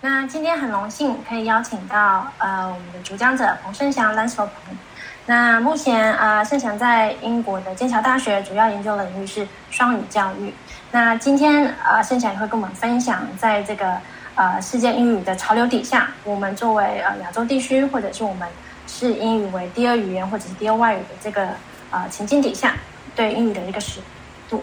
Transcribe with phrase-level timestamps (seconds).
[0.00, 4.50] 那今天很荣幸可以邀请到呃我们的主讲者彭盛祥 l a n c e l。
[5.26, 10.54] 那目前啊，盛祥在英国的剑桥大学主要研究领域是双语教育。
[10.92, 13.98] 那今天啊，盛祥也会跟我们分享，在这个
[14.36, 18.48] 呃世界英语的潮流底下，我们作为呃亚洲地区，或者是我们
[18.86, 21.48] 视英语为第二语言或者是第二外语的这个
[21.90, 22.72] 呃情境底下，
[23.16, 24.00] 对英语的一个使
[24.48, 24.62] 度。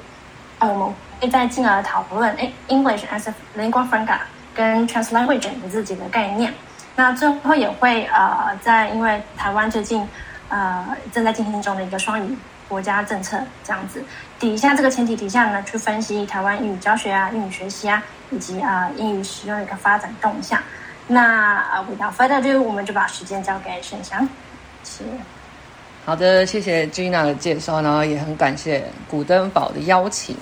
[0.61, 4.19] 那我们会再进而讨论，哎，English as a lingua franca。
[4.55, 6.53] 跟 translation 的自己的概念，
[6.95, 10.07] 那最后也会呃，在因为台湾最近
[10.47, 12.35] 呃正在进行中的一个双语
[12.69, 14.03] 国家政策这样子
[14.39, 20.57] 底下这个前提底下呢，去分析台湾英语教学啊、英语学习啊，以及啊、呃、英语使用的一个发展动向。
[21.07, 24.27] 那呃，without further ado，我们就把时间交给盛祥。
[24.83, 25.09] 谢谢。
[26.05, 30.35] 好的，谢谢 Gina 的介绍，然后也很感谢古登堡的邀请，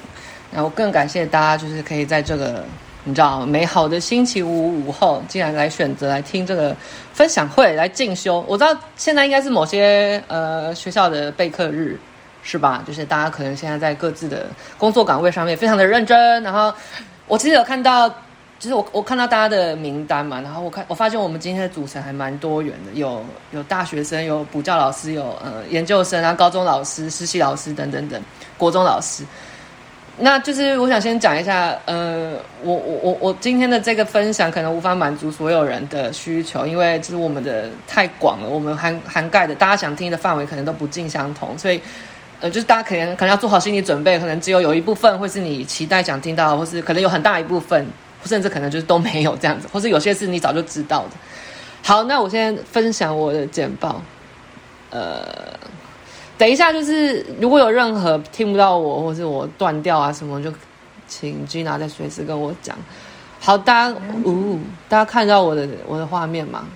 [0.53, 2.63] 然后更感谢大家，就是可以在这个。
[3.05, 6.73] 你知道，美好的星期五午后，竟然来选择来听这个
[7.11, 8.43] 分享会来进修。
[8.47, 11.99] 我知道现在应该是某些呃学校的备课日，
[12.43, 12.81] 是吧？
[12.87, 14.47] 就是大家可能现在在各自的
[14.77, 16.41] 工作岗位上面非常的认真。
[16.43, 16.73] 然后
[17.27, 18.07] 我其实有看到，
[18.57, 28.21] 就是我我看到大家的名单嘛，然后我看我发现我们今天的组成还蛮多元的，有有大学生，有补教老师，有呃研究生啊，高中老师、实习老师等等等，
[28.57, 29.25] 国中老师。
[30.19, 41.81] 那就是我想先讲一下，呃，我我我我今天的这个分享可能无法满足所有人的需求，因为就是我们的太广了，我们涵涵盖的大家想听的范围可能都不尽相同，所以
[42.41, 47.83] 呃，就是大家可能可能要做好心理准备，可能只有有一部分会是你期待想听到，或是可能有很大一部分，
[48.23, 51.11] 甚至可能就是都没有这样子，或是有些是你早就知道的。
[51.81, 53.99] 好，那我先分享我的简报，
[54.91, 55.25] 呃。
[56.43, 60.51] 等一下，就是如果有任何听不到我，或是我断掉啊什么，就
[61.07, 62.75] 请 Gina 再随时跟我讲。
[63.39, 64.59] 好，大家，呜，
[64.89, 66.67] 大家看到我的我的画面吗？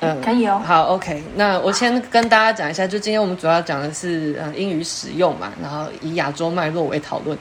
[0.00, 0.60] 嗯，可以哦。
[0.62, 7.38] 好，OK，那我先跟大家讲一下，就今天我们主要讲的是呃英语使用嘛，然后以亚洲脉络为讨论。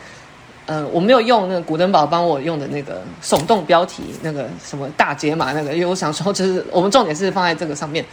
[0.68, 8.06] 呃，我没有用那个古登堡帮我用的那个耸动标题，那个什么大解码那个，因为我想说，就是我们重点是放在这个上面。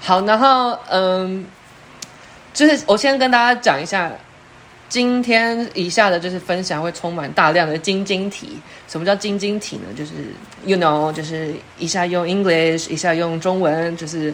[0.00, 1.44] 好，然后嗯，
[2.54, 4.12] 就是我先跟大家讲一下，
[4.88, 8.56] 今天以下的就是分享会充满大量的晶晶体。
[8.86, 9.82] 什么叫晶晶体呢？
[9.96, 10.12] 就是
[10.64, 14.32] you know，就是一下用 English，一下用中文，就是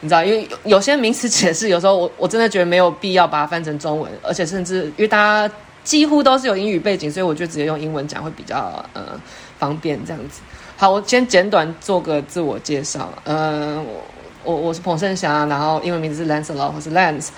[0.00, 9.20] 你知道，因为有，有些名词解释，有时候我我真的觉得没有必要把它翻成中文，而且甚至因为大家几乎都是有英语背景，所以我就直接用英文讲会比较呃
[9.56, 10.40] 方便这样子。
[10.76, 13.84] 好，我先简短做个自我介绍，嗯、呃。
[14.44, 17.28] 我我是彭盛祥，然后英文名字是 Lancelot 或是 Lance。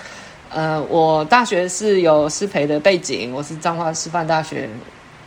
[0.49, 4.69] 呃，我大学是有师培的背景，我是彰化师范大学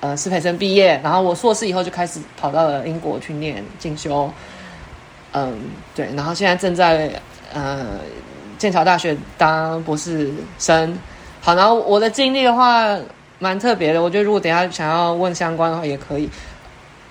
[0.01, 4.31] 呃师培生毕业，然后我硕士以后就开始跑到了英国去念进修。
[5.33, 5.59] 嗯，
[5.95, 7.11] 对，然后现在正在
[7.53, 7.99] 呃
[8.57, 10.99] 剑桥大学当博士生。
[11.41, 12.97] 好，然后我的经历的话
[13.39, 16.29] 蛮特别的，我觉得如果等下想要问相关的话也可以。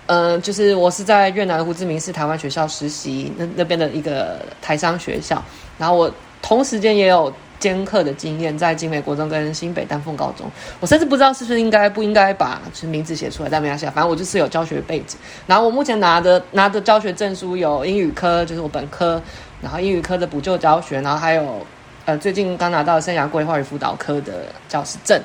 [0.07, 5.41] 呃，就是我是在越南胡志明市台湾学校实习，那那边的一个台商学校。
[5.78, 10.50] 然后我同时间也有兼课的经验，在金美国中跟新北丹凤高中。
[10.79, 15.19] 我甚至不知道是不是应该不应该把名字写出来，但没关系，反正我就是有教学背景。
[15.45, 19.22] 然后我目前拿的拿的教学证书有英语科，就是我本科，
[19.62, 21.66] 然后英语科的补救教学，然后还有
[22.06, 25.22] 呃最近刚拿到生涯规划与辅导科的教师证。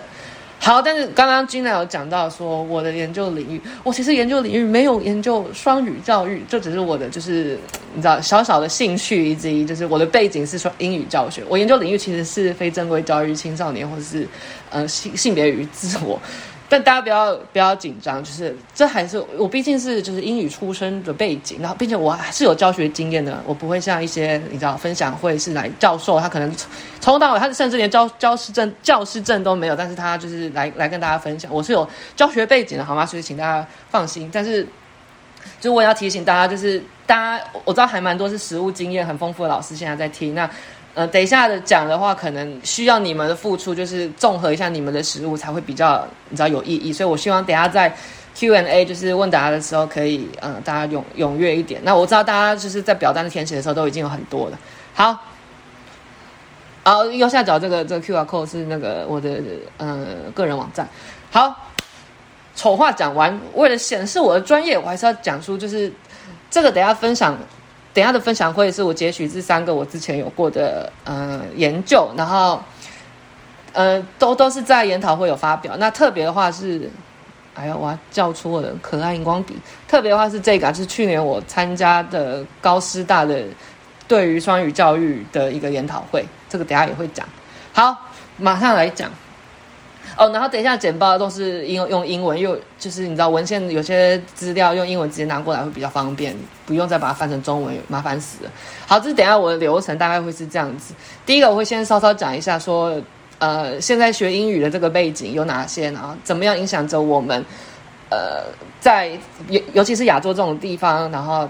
[0.65, 7.59] 好，但是刚刚金娜有讲到说，我的研究领域，我其实研究领域没有研究双语教育，这只是我的就是
[7.97, 14.25] 你知道小小的兴趣，以及就是我的背景是说英语教学，我研究领域其实是非正规教育青少年或者是
[14.71, 16.17] 呃性性别与自我。
[16.72, 26.50] 但大家不要不要紧张，就是这还是我毕竟是就是英语出身的背景，然后并且我还是有教学经验的，我不会像一些你知道分享会是来教授，他可能
[26.99, 33.05] 从头到尾他甚至连教教师证教师证都没有，但是他就是来来跟大家分享，我是有教学背景的，好吗？
[33.05, 34.31] 所以请大家放心。
[34.32, 34.66] 但是
[35.61, 40.49] 就我也要提醒大家，就是大家我知道还蛮多是实务经验很丰富的老师现在在听那。
[40.94, 46.93] 呃，等一下的讲的话，可能需要你们的付出，就是综合一下你们的食物，才会比较你知道有意义。
[46.93, 47.91] 所以我希望等下在
[48.35, 51.81] Q&A 就是问答的时候，可以嗯、大家踊踊跃一点。
[51.83, 54.59] 那我知道大家就是在表单的填写的时候都已经有很多了。
[54.93, 55.19] 好，
[56.83, 59.41] 好，右下角这个这个 QR code 是那个我的
[59.79, 60.87] 呃个人网站。
[61.31, 61.55] 好，
[62.55, 65.91] 丑话讲完，为了显示我的专业，我还是要讲出就是
[66.50, 67.35] 这个等下分享。
[67.94, 72.62] 等下的分享会是我截取这三个我之前有过的呃研究，然后
[73.73, 75.77] 呃都都是在研讨会有发表。
[75.79, 76.91] 那特别的话是
[77.55, 79.55] 哎呀，我要叫出我的可爱荧光笔。
[79.87, 83.44] 特别的话是这个，是去年我参加的高师大的
[84.09, 87.29] 对于双语教育的一个研讨会，这个等下也会讲。
[87.75, 87.94] 好，
[88.39, 89.11] 马上来讲。
[90.30, 96.36] 然后等一下简报都是用用英文，又就是你知道文献有些资料用英文直接拿过来会比较方便，
[96.66, 98.50] 不用再把它翻成中文，麻烦死了。
[98.86, 100.94] 好，这是等下我的流程大概会是这样子。
[101.24, 103.00] 第一个我会先稍稍讲一下说，
[103.38, 107.44] 呃，现在学英语的这个背景有哪些，然后怎么样影响着我们，
[108.10, 108.44] 呃，
[108.80, 109.10] 在
[109.48, 111.48] 尤尤其是亚洲这种地方，然后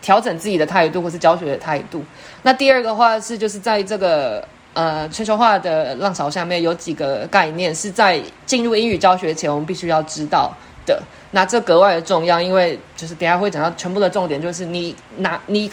[0.00, 2.04] 调整自己的态度或是教学的态度。
[2.42, 4.46] 那第二个话是就是在这个。
[4.76, 10.52] 呃，全球化的浪潮下面有几个概念是在进入英语教学前我们必须要知道
[10.84, 11.02] 的。
[11.30, 15.72] 那这格外的重要，因为就是等下会讲到全部的重点，就是你拿你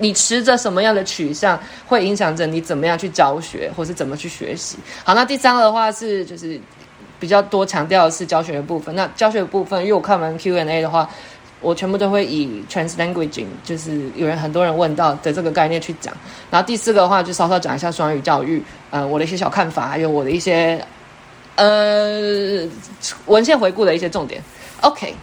[0.00, 4.76] 你持着什么样的取向，会影响着你怎么样去教学，或是怎么去学习。
[5.02, 6.60] 好，那第三个的话是就是
[7.18, 8.94] 比较多强调的是教学的部分。
[8.94, 11.08] 那教学的部分，因为我看完 Q&A 的话。
[11.60, 16.16] 我全部都会以 translanguaging，就是有人很多人问到的这个概念去讲。
[16.50, 20.82] 然后第四个的话，就稍稍讲一下双语教育，呃，我的一些小看法，还有我的一些
[21.56, 22.66] 呃
[23.26, 24.42] 文献回顾的一些重点。
[24.80, 25.14] OK，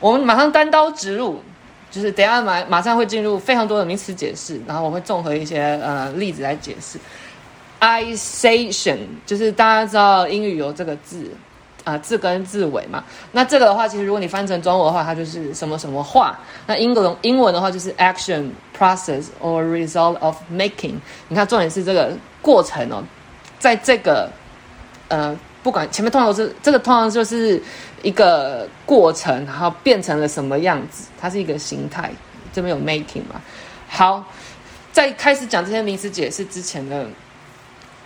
[0.00, 1.42] 我们马上单刀直入，
[1.90, 6.98] 就是等下马马上会进入非常多的名词解释，然后我会综合一些呃例子来解释。
[7.80, 8.96] isation
[9.26, 11.30] 就是大家知道英语有这个字。
[11.86, 16.36] 啊、呃，字根字尾嘛，那这个的话，其实如果你翻成中文的话，它就是什么什么话。
[16.66, 20.96] 那英文英文的话就是 action process or result of making。
[21.28, 22.10] 你看，重点是这个
[22.42, 23.00] 过程哦，
[23.60, 24.28] 在这个
[25.06, 27.62] 呃，不管前面通常都是这个，通常就是
[28.02, 32.10] 一个过程，然后变成了什么样子，它是一个形态。
[32.52, 33.40] 这边有 making 嘛？
[33.88, 34.24] 好，
[34.90, 37.06] 在开始讲这些名词解释之前呢，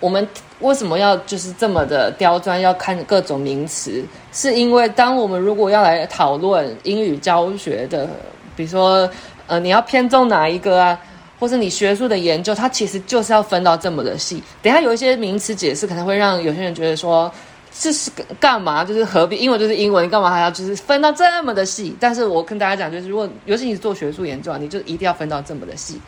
[0.00, 0.26] 我们
[0.60, 4.02] 为什么要就是这么的刁钻，要看各种名词？
[4.32, 8.08] 是因为当我们如果要来讨论英语教学的，
[8.56, 9.08] 比如说，
[9.46, 10.98] 呃，你要偏重哪一个啊，
[11.38, 14.42] 或是你学术的研究，它其实就是要分到这么的细。
[14.62, 17.30] 等下有一些名词解释，可能会让有些人觉得说，
[17.78, 18.82] 这是干嘛？
[18.84, 19.36] 就是何必？
[19.36, 21.94] 英文就是英文，干嘛还要就是分到这么的细？
[22.00, 26.00] 但是我跟大家讲，就是如果尤其你做学术研究啊，你就一定要分到这么的细。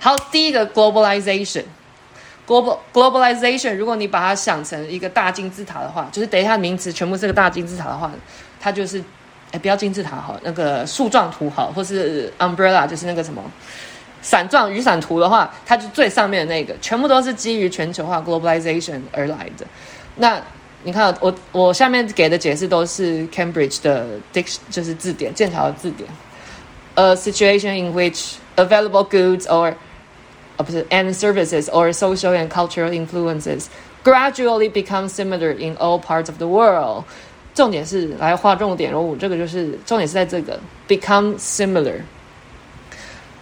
[0.00, 1.62] 好，第一个 globalization。
[2.46, 8.12] Global globalization，如果你把它想成一个大金字塔的话，就是等一下名词全部是个大金字塔的话，
[8.60, 9.02] 它就是，
[9.50, 13.42] 哎，不要金字塔好，那个树状图好，或是 umbrella，就是那个什么
[14.22, 19.66] 伞状雨伞图的话，它就最上面的那个，全部都是基于全球化 globalization 而来的。
[20.14, 20.40] 那
[20.84, 26.08] 你看我我下面给的解释都是 Cambridge 的 dict 就是字典剑桥的字典
[26.94, 29.74] ，a situation in which available goods or
[30.64, 33.66] 不是，and services or social and cultural influences
[34.02, 37.04] gradually become similar in all parts of the world。
[37.54, 42.00] 重点是来画重点哦，这个就是重点是在这个 become similar，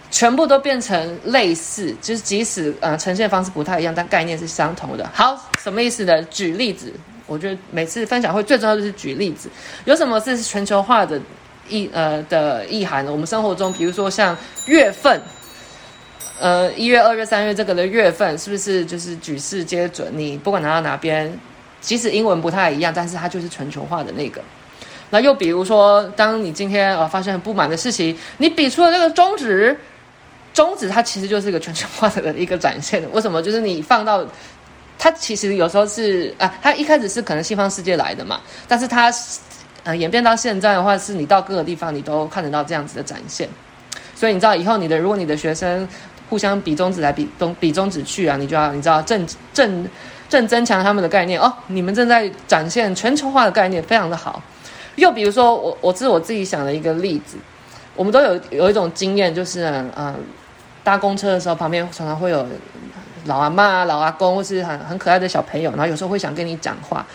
[0.09, 5.09] 全部都变成类似，就是即使呃呈现方式不太一样，但概念是相同的。
[5.13, 6.23] 好，什么意思呢？
[6.23, 6.93] 举例子，
[7.27, 9.49] 我觉得每次分享会最重要的就是举例子。
[9.83, 11.19] 有什么是全球化的
[11.67, 13.11] 意呃的意涵呢？
[13.11, 15.21] 我们生活中，比如说像月份。
[16.37, 20.11] 呃，一月、二月、三月这个的月份是不是就是举世皆准？
[20.13, 21.31] 你不管拿到哪边，
[21.79, 24.41] 即使英文不太一样，但是它就是全球化的那个。
[25.09, 29.77] 那又比如说，当你今天呃发生很不满的事情，你比出了这个中指，
[30.53, 33.01] 中指它其实就是一个全球化的一个展现。
[33.13, 33.41] 为什么？
[33.41, 34.25] 就是你放到
[34.99, 39.09] 它其实有时候是啊，它一开始是可能西方世界来的嘛，但是它
[39.85, 43.47] 呃演变到现在的话，是你到各个地方你都看得到这样子的展现。
[44.15, 45.87] 所以你知道以后你的如果你的学生。
[46.29, 49.87] 互相比中指来比中比中指去啊，你就要你知道正正
[50.27, 51.53] 正增强他们的概念哦。
[51.67, 54.41] 你们正在展现全球化的概念，非常的好。
[54.95, 57.37] 又比如说，我我自我自己想的一个例子，
[57.95, 59.63] 我们都有有一种经验，就是
[59.95, 60.15] 嗯、
[60.83, 62.45] 搭公车的时候，旁边常常会有
[63.25, 67.05] 老阿妈、老阿公，或是很很可爱的小朋友，然后有时候会想跟你讲话，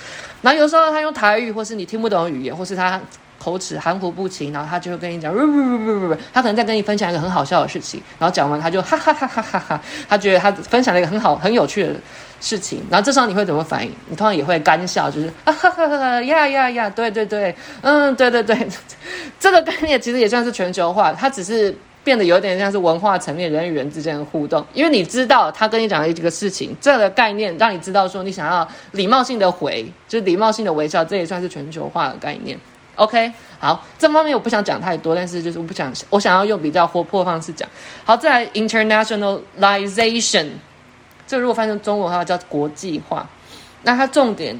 [0.43, 3.01] 然后有时候他用台语，或是你听不懂语言，或是他。
[3.43, 11.95] 口齿含糊不清，然后他就会跟你讲，不不不不不不，他可能在跟你分享一个很好笑的事情，然后讲完他就哈哈哈哈哈哈，他觉得他分享了一个很好很有趣的
[12.41, 13.91] 事情，然后这时候你会怎么反应？
[14.09, 18.69] 你通常也会干笑，就是啊哈哈哈呀呀呀，对对对，嗯，对对对，
[19.41, 32.59] 这个概念其实也算是全球化，它只是变得有点像是文化层面人与人之间的互动，因为你知道他跟你讲了一个事情，这个概念让你知道说你想要礼貌性的回，就是礼貌性的微笑，这也算是全球化的概念。
[33.01, 37.67] OK，好，这方面我不想讲太多，但是就是我不想，我想要用比较活泼的方式讲。
[38.05, 40.49] 好，再来 internationalization，
[41.27, 43.27] 这如果翻成中文的话叫国际化，
[43.85, 44.55] 那它重点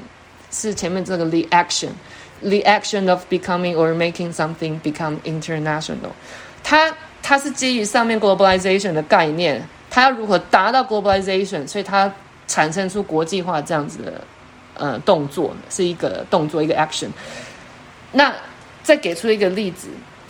[0.49, 6.09] 是前面这个 the action，the action of becoming or making something become international。
[6.63, 12.11] 它它是基于上面 globalization 的概念，它要如何达到 globalization，所以它
[12.47, 14.13] 产生出国际化这样子的
[14.73, 17.09] 呃动作，是一个动作一个 action。
[18.11, 18.33] 那
[18.83, 19.87] 再给出一个例子，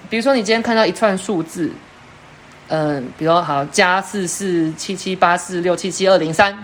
[0.09, 1.71] 比如说你今天看到一串数字，
[2.67, 6.55] 嗯、比如说好加四四七七八四六七七二零三，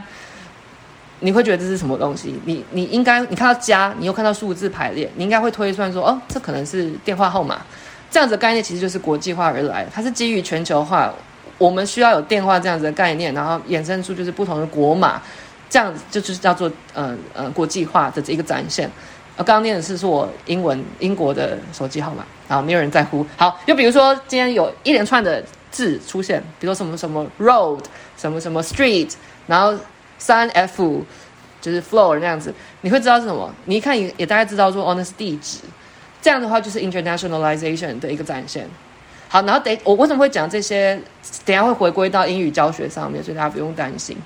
[1.19, 2.39] 你会觉得这是什么东西？
[2.45, 7.61] 你你应该你看到加，你又看到数字排列，你应该会推算说，哦，这可能是电话号码。
[8.09, 11.13] 这样子概念其实就是国际化而来，它是基于全球化，
[11.57, 15.21] 我们需要有电话这样子的概念，然后衍生出就是不同的国码，
[15.69, 18.89] 这样子就就是叫做呃呃国际化的这一个展现。
[19.37, 23.25] 呃，刚刚念的是是我英文英国的手机号码，然后没有人在乎。
[23.37, 27.79] 好，就比如说今天有一连串的字出现，比如说什么什么 road，
[28.17, 29.13] 什么什么 street，
[29.45, 29.73] 然后
[30.17, 31.03] 三 F
[31.61, 32.51] 就是 floor 那样子，
[32.81, 33.53] 你会知道是什么？
[33.65, 35.59] 你一看也也大概知道说哦，那是地址。
[36.19, 38.67] 这样的话就是 internationalization 的一个展现。
[39.29, 40.99] 好，然后等我为什么会讲这些？
[41.45, 44.17] 等下会回归到英语教学上面，所以大家不用担心。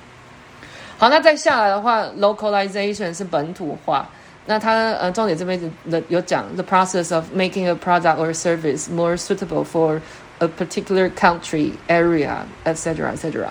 [0.97, 4.07] 好，那再下来的话，localization 是本土化。
[4.45, 10.01] 那它呃，重点这边的有讲 the process of making a product or service more suitable for
[10.39, 13.13] a particular country, area, etc.
[13.15, 13.47] etc.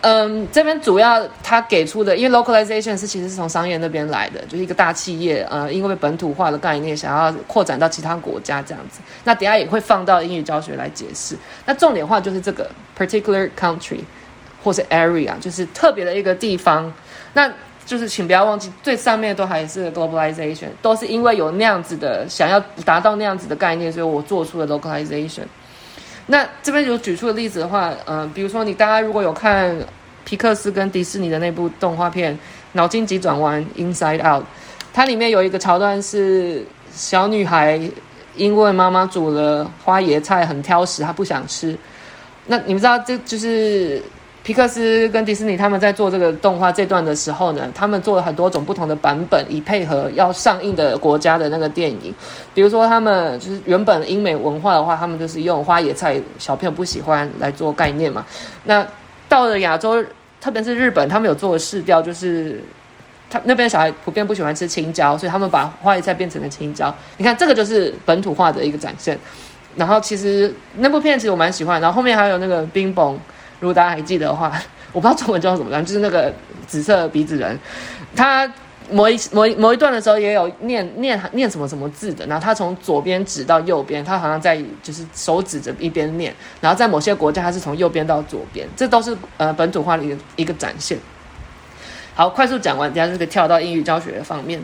[0.00, 9.00] 嗯，这边主要他给出的，因为 localization 是其实是从商业那边来的，就是一个大企业，呃，因为本土化的概念想要扩展到其他国家这样子。
[9.24, 11.34] 那等下也会放到英语教学来解释。
[11.64, 14.00] 那重点话就是这个 particular country
[14.62, 16.92] 或是 area，就是特别的一个地方。
[17.32, 17.50] 那
[17.86, 25.42] 就是请不要忘记，最上面都还是 globalization，都是因为有那样子的想要达到那样子的概念，所以我做出了 localization。
[26.26, 29.76] 那这边有举出的例子的话，嗯、比如说你大家如果有看
[30.24, 32.34] 皮克斯跟迪士尼的那部动画片
[32.72, 34.44] 《脑筋急转弯》（Inside Out），
[34.94, 37.78] 它里面有一个桥段是小女孩
[38.34, 41.76] 因为妈妈煮了花椰菜很挑食，她不想吃。
[42.46, 44.02] 那你们知道这就是？
[44.44, 52.14] 皮克斯跟迪士尼他们在做这个动画这段的时候呢，他们做了很多种不同的版本，以配合要上映的国家的那个电影。
[52.52, 58.22] 比如说，他们就是原本英美文化的话，他们就是用花椰菜，小朋友不喜欢来做概念嘛。
[58.64, 58.86] 那
[59.30, 60.04] 到了亚洲，
[60.42, 62.62] 特别是日本，他们有做的市调，就是
[63.30, 66.94] 他那边小孩普遍不喜欢吃青椒，所以他们把花椰菜变成了青椒。
[67.16, 69.18] 你看，这个就是本土化的一个展现。
[69.74, 71.80] 然后，其实那部片其实我蛮喜欢。
[71.80, 73.18] 然后后面还有那个冰崩。
[73.64, 74.52] 如果大家还记得的话，
[74.92, 76.30] 我不知道中文叫什么，就是那个
[76.66, 77.58] 紫色鼻子人，
[78.14, 78.46] 他
[78.90, 90.98] 某一某一某一段的时候也有念念念什么什么字的，然后他从左边指到右边，他好像在就是手指着一边念，然后在某些国家他是从右边到左边，这都是呃本土化的一个一个展现。
[92.14, 94.60] 好，快速讲完，等下就可以跳到英语教学的方面。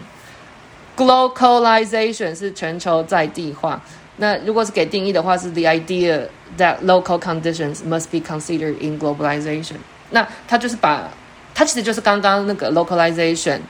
[0.98, 3.80] Glocalization 是全球在地化。
[4.20, 9.76] 那如果是给定义的话，是 the idea that local conditions must be considered in globalization。
[10.10, 11.08] 那它就是把，
[11.54, 13.60] 它其实就是刚刚那个 localization，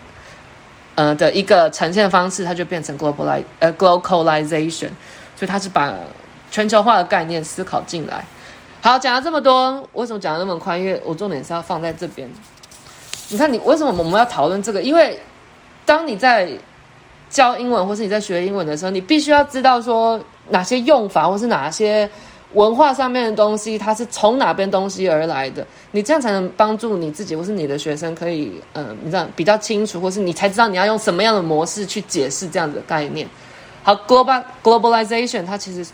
[0.96, 4.88] 呃的一个呈现方式，它就变成 globali，呃，globalization。
[5.36, 5.94] 所以它是把
[6.50, 8.24] 全球化的概念思考进来。
[8.80, 10.80] 好，讲了这么多，为什么讲的那么宽？
[10.80, 12.28] 因为我重点是要放在这边。
[13.28, 14.82] 你看，你为什么我们要讨论这个？
[14.82, 15.16] 因为
[15.86, 16.50] 当你在
[17.28, 20.20] 教英文，或是你在学英文的时候，你必须要知道说。
[20.50, 22.08] 哪些用法，或是哪些
[22.54, 25.66] 文化上面的东西，它是从哪边东西而来的？
[25.92, 33.26] 你这样才能帮助你自己或是你的学生可以，嗯、你这样比较清楚，或是你才知道你要用什么样的模式去解释这样子的概念。
[33.82, 35.88] 好，global globalization，它其实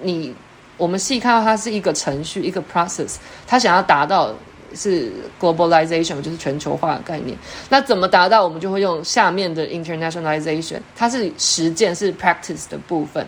[0.00, 0.34] 你
[0.76, 4.34] 我们细看到它是一个程序，一个 process，它想要达到
[4.74, 7.36] 是 globalization，就是全球化的概念。
[7.68, 8.42] 那怎么达到？
[8.42, 13.26] 我们就会用下面的 internationalization，它是实践是 practice 的部分。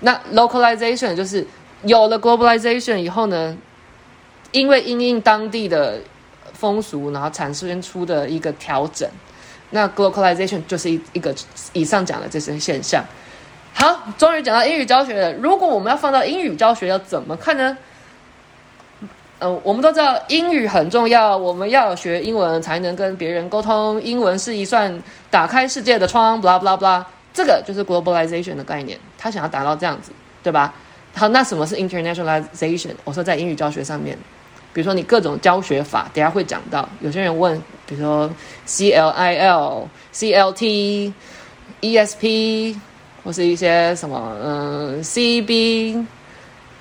[0.00, 1.46] 那 localization 就是
[1.84, 3.56] 有了 globalization 以后呢，
[4.52, 5.98] 因为因应当地的
[6.52, 9.08] 风俗，然后产生出的一个调整。
[9.70, 11.34] 那 globalization 就是一一个
[11.72, 13.04] 以上讲的这些现象。
[13.72, 15.32] 好，终于讲到英语教学了。
[15.34, 17.78] 如果我们要放到英语教学，要怎么看呢？
[19.38, 24.02] 呃，我们都知道英语很重要，我们要学英文才能跟别人沟通。
[24.02, 27.02] 英文是一扇打开世界的窗，blah blah blah。
[27.32, 30.74] 这个就是 globalization 的概念，他想要达到这样子，对吧？
[31.14, 32.90] 好，那什么是 internationalization？
[33.04, 34.16] 我说在英语教学上面，
[34.72, 36.88] 比如说你各种教学法，等下会讲到。
[37.00, 38.30] 有些人问，比如说
[38.66, 41.12] CLIL、CLT、
[41.80, 42.76] ESP，
[43.24, 46.04] 或是一些什么，嗯，CBI。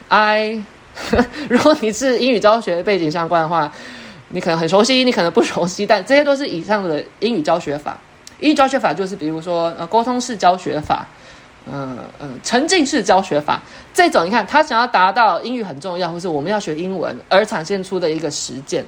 [1.50, 3.72] 如果你是英语教学背景相关的话，
[4.30, 7.98] 你可能很熟悉，你可能不熟悉，但这些都是以上的英语教学法。
[8.40, 11.06] 英语教学法就是比如说呃沟通式教学法，
[11.70, 13.62] 嗯嗯沉浸式教学法
[13.94, 18.86] 这种，你看他想要达到英语很重要，或是我们要学英文而产现出的一个实践，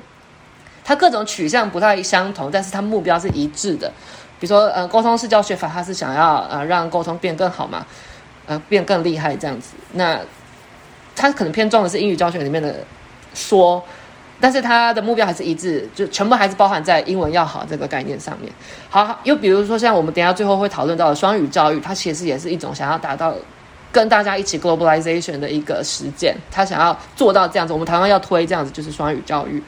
[0.84, 3.91] 它各种取向不太相同，但是它目标是一致的。
[4.39, 7.86] 比如说呃沟通式教学法，它是想要呃让沟通变更好嘛，
[8.48, 9.74] 呃变更厉害这样子。
[9.93, 10.20] 那
[11.15, 12.75] 它可能偏重的是英语教学里面的
[13.34, 13.84] 说。
[14.41, 18.51] 但是他的目标还是一致，就全部还是包含在英文要好这个概念上面。
[18.89, 23.33] 好，又比如说像我们等下最后会讨论到的双语教育，它其实也是一种想要达到
[23.91, 26.36] 跟大家一起 globalization 的一个实践。
[26.50, 29.62] 他想要做到这样子，我们台湾要推这样子，就是双语教育。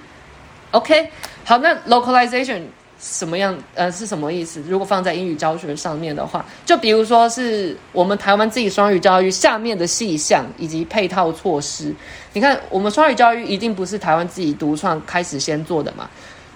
[0.72, 1.10] OK，
[1.46, 2.64] 好，那 localization。
[3.06, 3.54] 什么样？
[3.76, 4.64] 呃，是什么意思？
[4.66, 11.94] 如果放在英语教学上面的话，就比如说是我们台湾自己双语教育下面的细项以及配套措施。
[12.32, 16.10] 你看，我们双语教育一定不是台湾自己独创开始先做的嘛？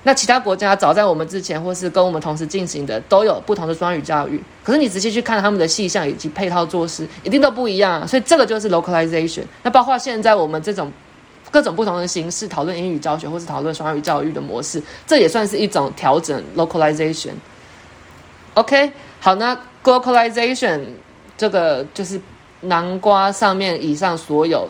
[0.03, 4.41] 那其他国家早在我们之前，或是跟我们同时进行的，都有不同的双语教育。
[4.63, 8.07] 可是你仔细去看他们的细项以及配套措施，一定都不一样。
[8.07, 9.43] 所以这个就是 localization。
[9.63, 10.89] 那包括现在我们这种。
[11.49, 17.33] 各种不同的形式讨论英语教学，或是讨论双语教育的模式，这也算是一种调整 （localization）。
[18.53, 20.81] OK，好，那 globalization
[21.37, 22.19] 这个就是
[22.61, 24.67] 南瓜上面以上所有，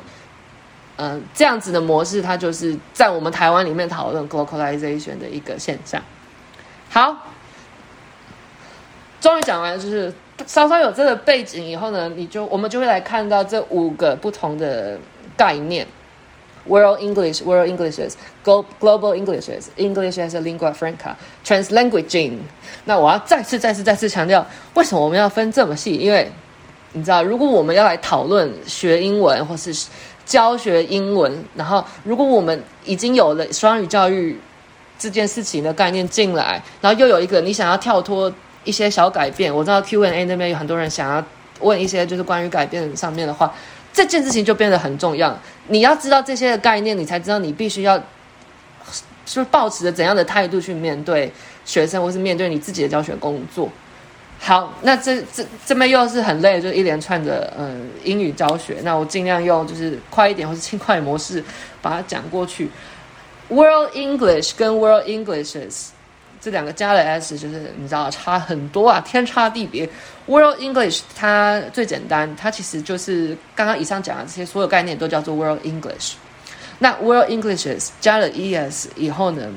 [0.97, 6.01] 嗯、这样子的模式，它就是在我们台湾里面讨论 globalization 的一个现象。
[6.89, 7.15] 好，
[9.19, 10.13] 终于讲完，就是
[10.45, 14.99] 稍稍有这个背景以后呢，你就我们就会来看到这五个不同的
[15.35, 15.87] 概念。
[16.67, 22.39] World English, World Englishes, Global Englishes, English as a lingua franca, Translanguaging。
[22.85, 25.95] 那我要再次、再次、再次强调，为什么我们要分这么细？
[25.95, 26.31] 因为
[26.93, 29.73] 你知道，如果我们要来讨论学英文或是
[30.25, 34.39] 教学英文，然后如果我们已经有了双语教育
[34.99, 38.31] 这件事情的概念进来，然后又有一个你想要跳脱
[38.63, 41.23] 一些小改变，我知道 Q&A 那边有很多人想要
[41.61, 43.53] 问一些就是关于改变上面的话。
[43.97, 45.35] 这件事情就变得很重要。
[45.69, 47.99] 你要知道这些的概念，你才知道你必须要
[49.25, 51.31] 是抱持着怎样的态度去面对
[51.65, 53.67] 学生，或是面对你自己的教学工作。
[54.37, 58.77] 好，那这这这边又是很累，就一连串的嗯英语教学。
[58.83, 61.43] 那我尽量用就是快一点或是轻快模式
[61.81, 62.69] 把它讲过去。
[63.49, 65.87] World English 跟 World Englishes。
[66.39, 69.89] 这两个加了 s，就是你知道差很多啊，天差地别。
[70.27, 76.13] World English 它最简单，它其实就是刚刚以上讲的这些所有概念都叫做 World English。
[76.79, 79.49] 那 World Englishes 加了 es 以后呢，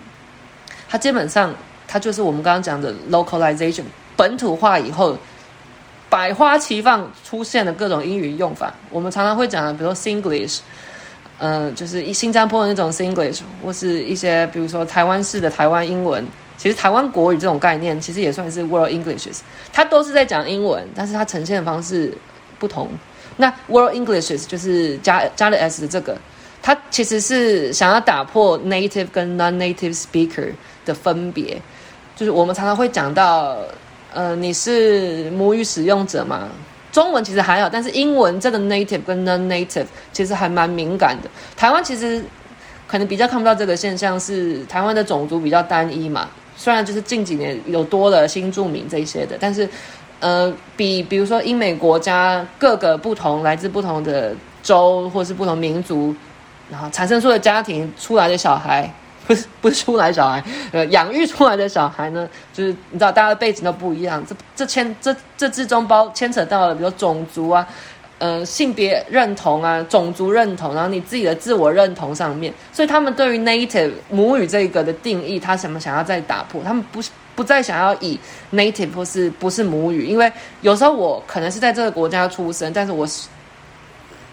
[0.88, 1.54] 它基本上
[1.86, 3.82] 它就是我们刚刚讲的 localization
[4.16, 5.18] 本土化以后，
[6.08, 8.72] 百花齐放出现的各种英语用法。
[8.90, 10.60] 我们常常会讲的，比如说 Singlish，
[11.38, 16.24] 嗯、就是新加坡的那种 Singlish，或是一些比如说台湾式的台湾英文。
[16.60, 19.38] 其实台湾国语这种概念，其实也算是 World Englishes，
[19.72, 22.12] 它都是在讲英文，但是它呈现的方式
[22.58, 22.90] 不同。
[23.38, 26.18] 那 World Englishes 就是加加了 s 的这个，
[26.60, 30.52] 它其实是想要打破 native 跟 non-native speaker
[30.84, 31.58] 的分别。
[32.14, 33.56] 就是我们常常会讲到，
[34.12, 36.46] 呃，你是母语使用者嘛？
[36.92, 41.30] 中文其实还好，但是英文这个 native 跟 non-native 其实还蛮敏感的。
[41.56, 42.22] 台湾其实
[42.86, 46.28] 可能比较看不到这个现象，是台湾的种族比较单一嘛。
[46.60, 49.66] 虽然就是近几年有多了新住民这些的，但是，
[50.18, 56.14] 呃，比比如说英美国家各个不同来自不同的州或是不同民族，
[56.70, 58.92] 然后产生出的家庭出来的小孩，
[59.26, 67.66] 不是不是出来小孩，呃，养育出来的小孩呢，就是你知道大家的背景都不一样，这这牵这这之中包牵扯到了，比如种族啊。
[68.20, 76.62] 呃，性别认同啊，种族认同，然后你自己的自我认同上面，所以他们对于 native 母语这个的定义，他什么想要再打破？
[76.62, 77.00] 他们不
[77.34, 78.20] 不再想要以
[78.52, 80.30] native 或是不是母语，因为
[80.60, 83.08] 有时候我可能是在这个国家出生，但是我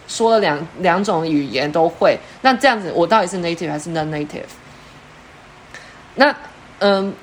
[0.09, 4.43] 说了两两种语言都会，那这样子我到底是 native 还是 non-native？
[6.15, 6.35] 那
[6.79, 7.13] 嗯。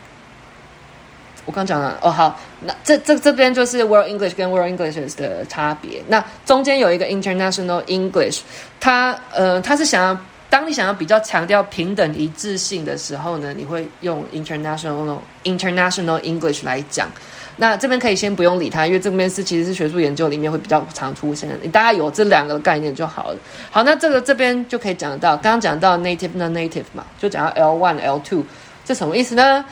[1.46, 6.02] 我刚讲了哦，好，那这这这边就是 World English 跟 World English 的差别。
[6.08, 8.40] 那中间有一个 International English，
[8.80, 17.08] 它呃，它是想要，当你想要比较强调平等一致性的时候呢，你会用 International International English 来讲。
[17.56, 21.54] 那这边可以先不用理它，因为这边是其实是学术研究里面会比较常出现的。
[21.62, 23.38] 你大家有这两个概念就好了。
[23.70, 28.42] 好，那这个这边就可以讲到，刚刚讲到 Native Non-Native 嘛，就讲到 L one L two，
[28.84, 29.64] 这什么意思呢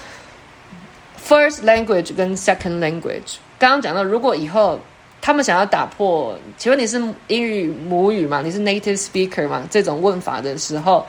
[1.27, 4.81] ？First language 跟 second language，刚刚讲到，如果以后
[5.21, 8.43] 他们想要打破，请问你是英语母语吗？
[8.43, 9.63] 你是 native speaker 吗？
[9.71, 11.07] 这种问法的时候，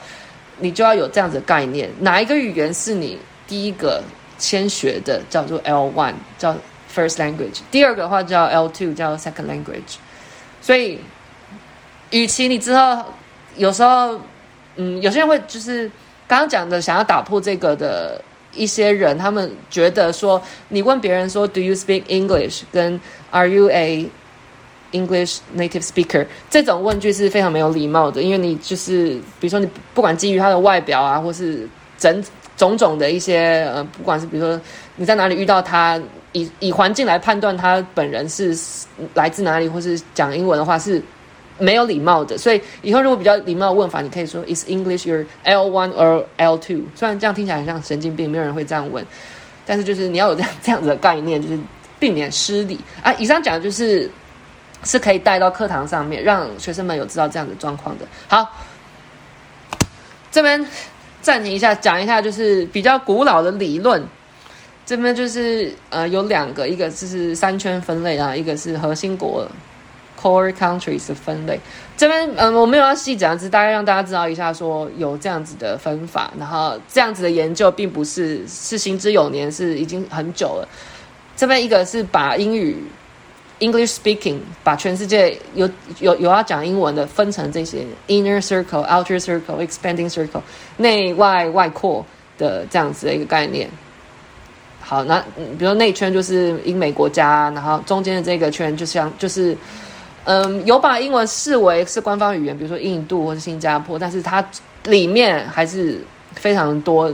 [0.60, 4.04] 你就要有这样子的概念，哪一个语言是你第一个
[4.38, 6.56] 先学的叫做 L one，叫
[6.94, 7.62] First Language。
[7.72, 9.98] 第二个的话叫 L two，叫 Second Language。
[10.62, 11.00] 所以，
[12.12, 13.04] 与其你之后
[13.56, 14.22] 有时候，
[14.76, 15.90] 嗯，有些人会就是
[16.28, 18.22] 刚刚讲的想要打破这个的
[18.56, 23.00] 一些人，他们觉得说，你问别人说 “Do you speak English？” 跟
[23.32, 24.10] “Are you a
[24.92, 32.24] English native speaker？” 这种问句是非常没有礼貌的，因为你就是比如说你不管基于他的外表啊，或是整
[32.56, 34.60] 种种的一些呃，不管是比如说
[34.96, 36.02] 你在哪里遇到他。
[36.36, 38.58] 以以环境来判断他本人是
[39.14, 41.00] 来自哪里，或是讲英文的话是
[41.58, 42.38] 没有礼貌的。
[42.38, 46.82] 所以以后如果比较礼貌的问法，你可以说 Is English your L one or L two？
[46.96, 49.06] 虽然这样听起来很像神经病，没有人会这样问，
[49.66, 51.58] 但是就是你要有这样这样子的概念，就是
[52.00, 53.14] 避免失礼啊。
[53.14, 54.10] 以上讲的就是
[54.84, 58.06] 是可以带到课堂上面，让学生们有知道这样的状况的。
[58.28, 58.50] 好，
[60.32, 60.66] 这边
[61.22, 64.04] 暂停一下，讲一下就是比较古老的理论。
[64.86, 69.48] 这边就是呃有两个，一个就是三圈分类啊，一个是核心国
[70.24, 71.60] Poor countries 的分类。
[71.98, 76.32] 这边嗯、我没有要细讲，只是大概让大家知道一下，说有这样子的分法。
[76.40, 80.68] 然后这样子的研究并不是是行之有年，是已经很久了。
[81.36, 82.78] 这边一个是把英语
[83.60, 90.42] English speaking 把全世界有有有要讲英文的分成这些 inner circle、outer circle、expanding circle
[90.78, 92.06] 内外外扩
[92.38, 93.70] 的这样子的一个概念。
[94.82, 99.56] 好，那比如说内圈就是英美国家，然后中间的这个圈就像就是，
[100.26, 104.44] 嗯，有把英文视为是官方语言，比如说印度或者新加坡，但是它
[104.86, 106.02] 里面还是
[106.34, 107.12] 非常多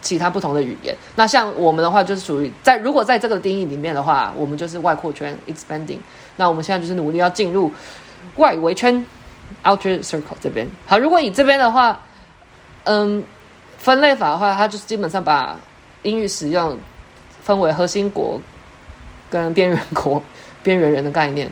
[0.00, 0.96] 其他不同的语言。
[1.16, 5.98] 那像我们的话，就是属于在如果在这个定义里面的话，我们就是外扩圈 （expanding）。
[6.36, 7.70] 那我们现在就是努力要进入
[8.36, 9.04] 外围圈
[9.62, 10.66] （outer circle） 这边。
[10.86, 12.00] 好，如果你这边的话，
[12.84, 13.24] 嗯，
[13.78, 15.58] 分类法的话，它就是基本上把
[16.02, 16.78] 英语使用。
[17.44, 18.40] 分为核心国
[19.28, 20.22] 跟边缘国、
[20.62, 21.46] 边缘人的概念。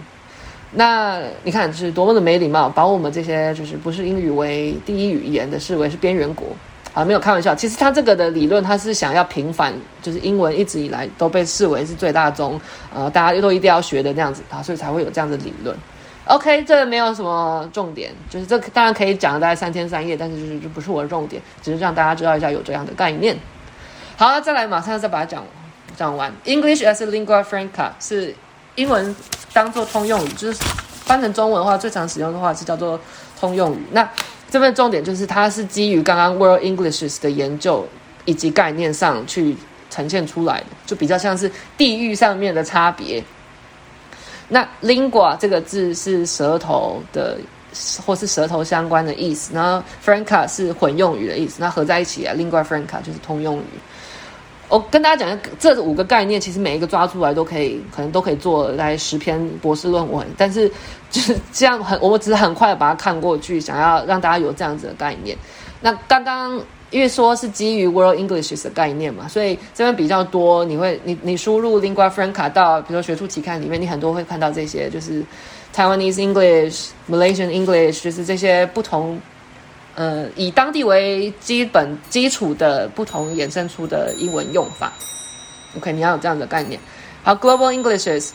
[0.75, 6.47] 那你看，是多么的没礼貌，把我们这些就是不是英语为第一语言的视为是边缘国
[6.95, 7.05] 啊！
[7.05, 12.59] 没有开玩笑，其实他这个的理论，他是想要平反，就是英文一直以来都被视为是最大宗，
[12.95, 15.77] 呃，大家都一定要学的那样子啊，所以才会有这样的理论。
[16.25, 23.37] OK，这没有什么重点，就是这当然可以讲大概三天三夜，但是就是这不是我的重点，只是让大家知道一下有这样的概念。
[24.17, 25.45] 好，那再来，马上再把它讲。
[25.95, 28.35] 讲完，English as a lingua franca 是
[28.77, 29.15] 英文
[29.53, 30.59] 当做通用语，就是
[31.05, 32.99] 翻成中文的话，最常使用的话是叫做
[33.39, 33.79] 通用语。
[33.91, 34.09] 那
[34.51, 37.87] 这份重点就是它是基于刚刚 World Englishes 的研究
[38.25, 39.57] 以及概念上去
[39.91, 43.23] 呈现出来的，就比较像是地域上面的差别。
[44.49, 47.39] 那 lingua 这个字是舌头的，
[48.05, 53.65] 或是舌头相关的意思，然后 franca 是混用语的意思，那合在一起啊，lingua franca 就是通用语。
[54.73, 60.27] 我跟大家讲，这五个概念其实每一个抓出来都可以，可能都可以做来十篇博士论文。
[60.35, 60.67] 但是
[61.11, 65.37] 就是这样很，我只是很快的把它看过去，想要让大家有这样子的概念。
[65.79, 66.59] 那刚刚
[66.89, 75.23] 因为说是基于 World English 的概念嘛，所以这边比较多，你会你你输入 Lingua Franca 到比如说学术期刊里面，你很多会看到这些，就是
[75.77, 79.21] Taiwanese English、Malaysian English，就是这些不同。
[79.95, 84.93] 呃，以当地为基本基础的不同衍生出的英文用法
[85.77, 86.81] ，OK，你要有这样的概念。
[87.23, 88.31] 好，Global Englishes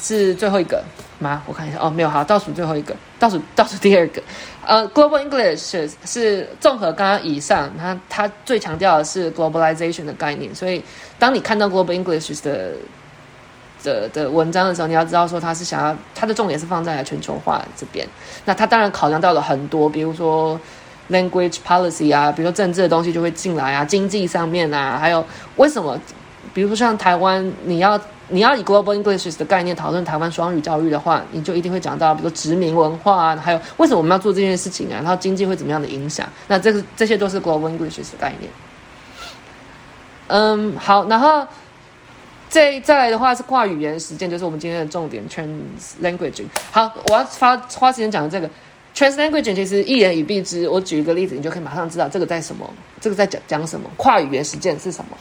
[0.00, 0.84] 是最后一个
[1.18, 1.42] 吗？
[1.46, 4.22] 我看一下，哦，没有，好，倒数最后一个，倒数 倒数第二个。
[4.66, 10.82] 呃，Global Englishes 是综合刚刚以上，它它最强调的是 globalization 的概念，所以
[11.18, 12.72] 当你看到 Global Englishes 的。
[13.82, 18.06] 的的文章的时候，你要知道说他是想要他的重点是放在全球化这边。
[18.44, 20.58] 那他当然考量到了很多，比如说
[21.10, 25.24] language policy 啊，比如说政治的东西就会进来啊，经济上面啊，还有
[25.56, 25.98] 为什么，
[26.52, 36.28] 比如说像台湾，你要你要以 global English 的概念讨论台湾双语教育的话，你就一定会讲到，比如说殖民文化啊，还有为什么我们要做这件事情啊，然后经济会怎么样的影响？
[36.46, 38.50] 那这个这些都是 global English 的概念。
[40.26, 41.46] 嗯，好，然后。
[42.50, 46.46] 这再来的话是跨语言实践，就是我们今天的重点 translanguaging。
[46.70, 48.48] 好，我要花花时间讲的这个
[48.94, 50.68] translanguaging，其实一言以蔽之。
[50.68, 52.68] 我举一个例子，你就可以马上知道这个在什么，
[53.00, 53.90] 这个在讲讲什么。
[53.96, 55.16] 跨语言实践是什么？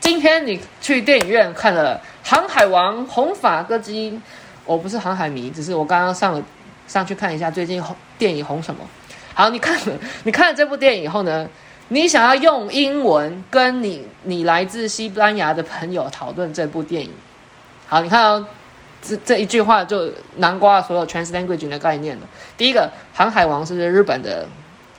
[0.00, 4.18] 今天你去电影院看了《航海王》红发歌姬，
[4.64, 6.42] 我不是航海迷，只是我刚刚上
[6.88, 8.80] 上去看一下最近红电影红什么。
[9.34, 11.48] 好，你看了你看了这部电影以后呢？
[11.92, 17.10] 你想要用英文跟你你来自西班牙的朋友讨论这部电影，
[17.86, 18.46] 好，你看哦，
[19.02, 22.22] 这这一句话就囊括所有 translanguage 的概念了。
[22.56, 24.48] 第一个，《航海王》是日本的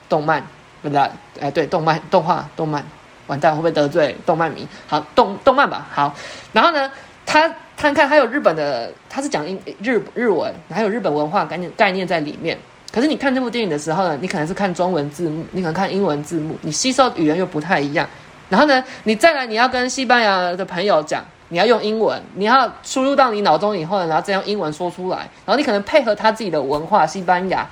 [0.08, 0.40] 动漫，
[0.84, 1.10] 对不对？
[1.40, 2.84] 哎，对，动漫、动画、动漫，
[3.26, 4.64] 完蛋会不会得罪动漫迷？
[4.86, 5.88] 好，动动漫吧。
[5.90, 6.14] 好，
[6.52, 6.88] 然后呢，
[7.26, 12.56] 他他看还有日本的，他是讲英日日文，还有日本文化概念概念在里面。
[12.94, 18.08] 可是你看这部电影的时候呢，你可能是看中文字幕，你可能看英文字幕，你吸收语言又不太一样。
[18.48, 27.68] 然后呢，你再来你要跟西班牙的朋友讲，你要用英文，你要输入到你脑中以后呢，然后再用英文说出来，然后你可能配合他自己的文化西班牙，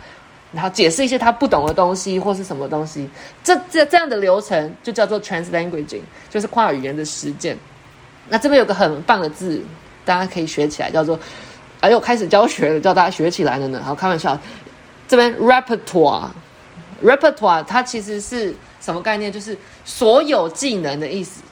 [0.50, 3.08] 然后解释一些他不懂的东西或是什么东西，
[3.44, 7.56] 这这这样的流程就叫做 translanguaging，就是跨语言的实践。
[8.28, 9.62] 那这边有个很棒的字，
[10.04, 11.16] 大家可以学起来，叫做，
[11.80, 13.80] 哎呦，开始教学了，叫大家学起来了呢。
[13.84, 14.36] 好，开玩笑。
[15.12, 19.30] 这边 repertoire，repertoire 它其实是什么概念？
[19.30, 21.42] 就是所有技能的意思。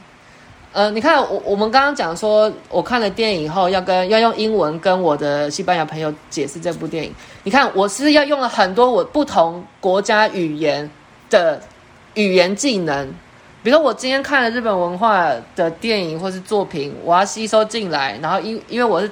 [0.73, 7.15] 呃，你看我我们刚刚讲说，我看了电影以后要跟要用英文跟我的西班牙朋友解释这部电影。
[7.43, 10.91] 你看，我是要用了很多我不同国家语言
[11.29, 11.61] 的
[12.15, 13.07] 语言技能。
[13.63, 19.11] 比如说，我今天看了日本文化的电影或是作品，我要吸收进来，然后因因为我是。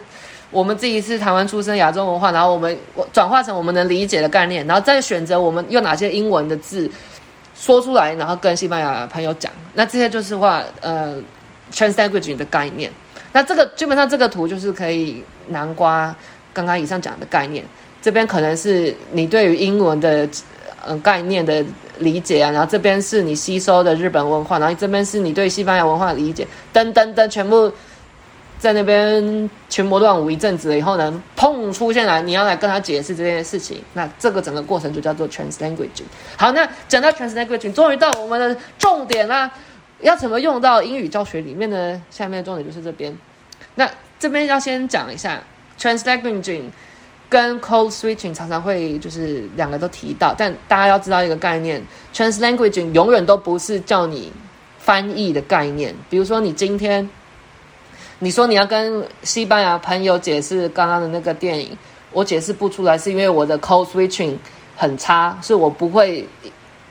[0.50, 2.74] 我们自己是台湾出生，亚洲文化，然后我们
[3.12, 6.90] 转化成我们能理解的概念，然后再选择我们用哪些英文的字
[7.54, 9.52] 说出来，然后跟西班牙朋友讲。
[9.74, 11.16] 那这些就是话，呃
[11.70, 12.90] ，translanguaging 的概念。
[13.30, 16.14] 那这个基本上这个图就是可以囊括
[16.54, 17.62] 刚刚以上讲的概念。
[18.00, 20.26] 这边可能是你对于英文的
[20.82, 21.62] 呃概念的
[21.98, 27.70] 理解啊，然后这边是你吸收的日本文化，然后这边是你对西班牙文化理解，等等等，全部。
[28.58, 36.02] 在那边群魔乱舞一阵子了以后呢，砰出现来，你要来跟他解释这件事情，那这个整个过程就叫做 translanguaging。
[36.36, 39.48] 好，那讲到 translanguaging，终于到我们的重点啦，
[40.00, 42.02] 要怎么用到英语教学里面呢？
[42.10, 43.16] 下面的重点就是这边。
[43.76, 45.40] 那这边要先讲一下
[45.78, 46.64] translanguaging
[47.28, 51.80] 跟 code switching 常常会就是两个都提到，但大家要知道一个概念
[52.12, 54.32] ，translanguaging 永远都不是叫你
[54.80, 55.94] 翻译的概念。
[56.10, 57.08] 比如说你今天。
[58.20, 61.70] 你说你要跟西班牙朋友解释刚刚的那个电影，
[62.12, 64.34] 我解释不出来，是因为我的 code switching
[64.76, 66.26] 很差，是我不会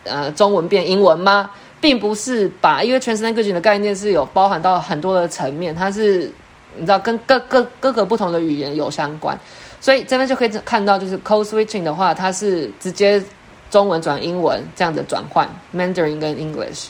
[0.05, 1.49] 呃中文变英文吗？
[1.81, 6.31] 并不是吧，因为 translanguaging 的概念是有包含到很多的层面，它是
[6.75, 9.37] 你知道跟各各各个不同的语言有相关，
[9.81, 13.21] 所以这边就可以看到，就是 code switching 的话，它是直接
[13.69, 16.87] 中文转英文这样的转换，Mandarin 跟 English。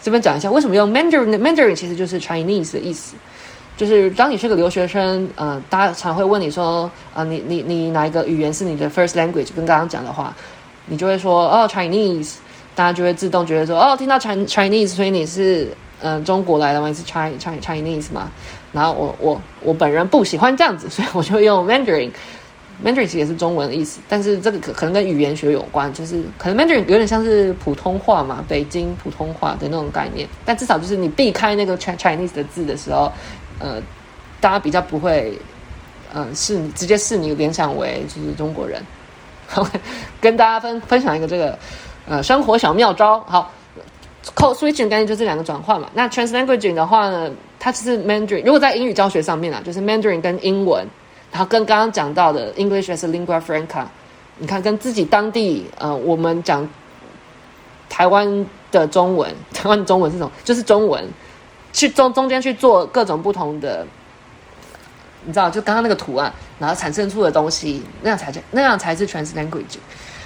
[0.00, 3.14] 这边讲一下为什么用 Mandarin，Mandarin 其实就是 Chinese 的意思。
[3.74, 6.82] 就是当你是个留学生，呃，大家常会问你说，
[7.12, 9.48] 啊、呃，你你你哪一个语言是你的 first language？
[9.56, 10.32] 跟刚刚讲的话，
[10.86, 12.34] 你就会说，哦，Chinese，
[12.74, 15.64] 大家就会自动觉得说，哦，听到 Chinese，所以你是
[16.00, 16.88] 嗯、呃、中国来的吗？
[16.88, 18.30] 你是 Chinese Chinese 吗？
[18.72, 33.10] 然后我我我本人不喜欢这样子，所以我就用 Mandarin，Mandarin 也是中文的意思，但是这个可可能跟语言学有关，就是可能 Mandarin 有点像是普通话嘛，北京普通话的那种概念，但至少就是你避开那个 Chinese 的字的时候。
[33.62, 33.80] 呃，
[34.40, 35.38] 大家比较不会，
[36.12, 38.82] 嗯、呃，是直接视你联想为就是中国人。
[39.46, 39.64] 好，
[40.20, 41.56] 跟大家分分享一个这个
[42.08, 43.20] 呃生活小妙招。
[43.20, 43.52] 好
[44.34, 45.88] ，code switching 概念就这两个转换嘛。
[45.94, 50.84] 那 translanguaging 的话呢，它其实 Mandarin，如果在英语教学上面啊，就是 Mandarin 跟英文，
[51.30, 53.84] 然后跟刚刚讲到的 English as a lingua franca，
[54.38, 56.68] 你看跟自己当地呃我们讲
[57.88, 60.32] 台湾的中文，台湾中文是什么？
[60.42, 61.06] 就是中文。
[61.72, 63.86] 去中中间去做各种不同的，
[65.24, 69.78] 你知道，就刚刚那个图案，然后产生出的东西，那样才叫那样才是 translanguage。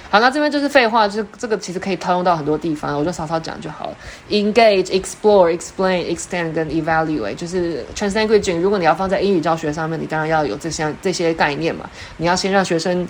[0.09, 3.95] 好，那这边就是废话，就是这个其实可以套用到很多地方，我就稍稍讲就好了。
[4.29, 8.59] Engage、explore、explain、extend 跟 evaluate，就是 translanguage。
[8.59, 11.89] 如果你要放在英语教学上面，你当然要有这些这些概念嘛。
[12.17, 13.07] 你要先让学生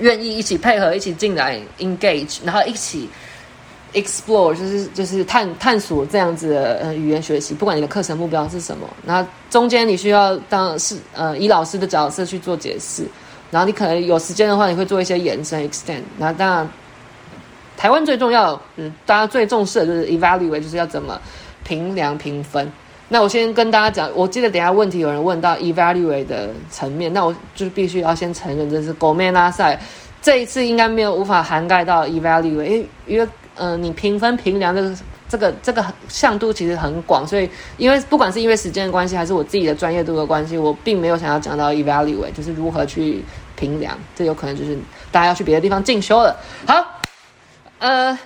[0.00, 3.08] 愿意一起配合，一起进来 engage，然后一起。
[3.94, 13.04] Explore 就是就是探探索这样子的呃语言学习，不管你的课程目标是什么，然后中间你需要当是呃以老师的角色去做解释，
[13.50, 16.00] 然后你可能有时间的话，你会做一些延伸 extend。
[16.16, 16.66] 那当然，
[17.76, 21.20] 台湾最重要，嗯，大家最重视的就是 evaluate，就是要怎么
[21.62, 22.72] 评量评分。
[23.10, 29.78] 那我先跟大家讲，我记得等下问题有人问到 evaluate 的层面，那我就是必须要先承认这是 g o m e n 拉赛，
[30.22, 33.28] 这一次应该没有无法涵盖到 evaluate，因为。
[33.56, 34.96] 嗯、你评分评量这个
[35.28, 43.24] 这个这个向度其实很广，所以因为不管是因为时间的关系，还是我自己的专业度的关系，我并没有想要讲到 evaluate，就是如何去
[43.56, 44.76] 评量，这有可能就是
[45.10, 46.36] 大家要去别的地方进修了。
[46.66, 47.00] 好，
[47.78, 48.18] 呃，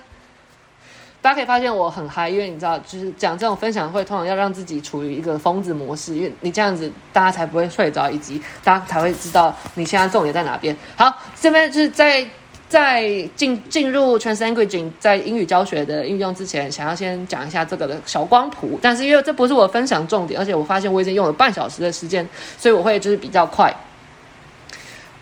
[1.21, 10.75] 大家可以发现我很嗨，因为你知道，就是讲这种分享会，通常要让自己处于一个疯子模式，因为你这样子大家才不会睡着，以及大家才会知道你现在重点在哪边。
[10.95, 12.27] 好，这边就是在。
[12.69, 18.77] 在进进入 Translanguaging 在英语教学的应用之前，想要先讲一下这个的小光谱。
[18.81, 22.27] 但是因为这不是我分享重点，而且我发现我已经用了半小时的时间，
[22.57, 23.73] 所以我会就是比较快。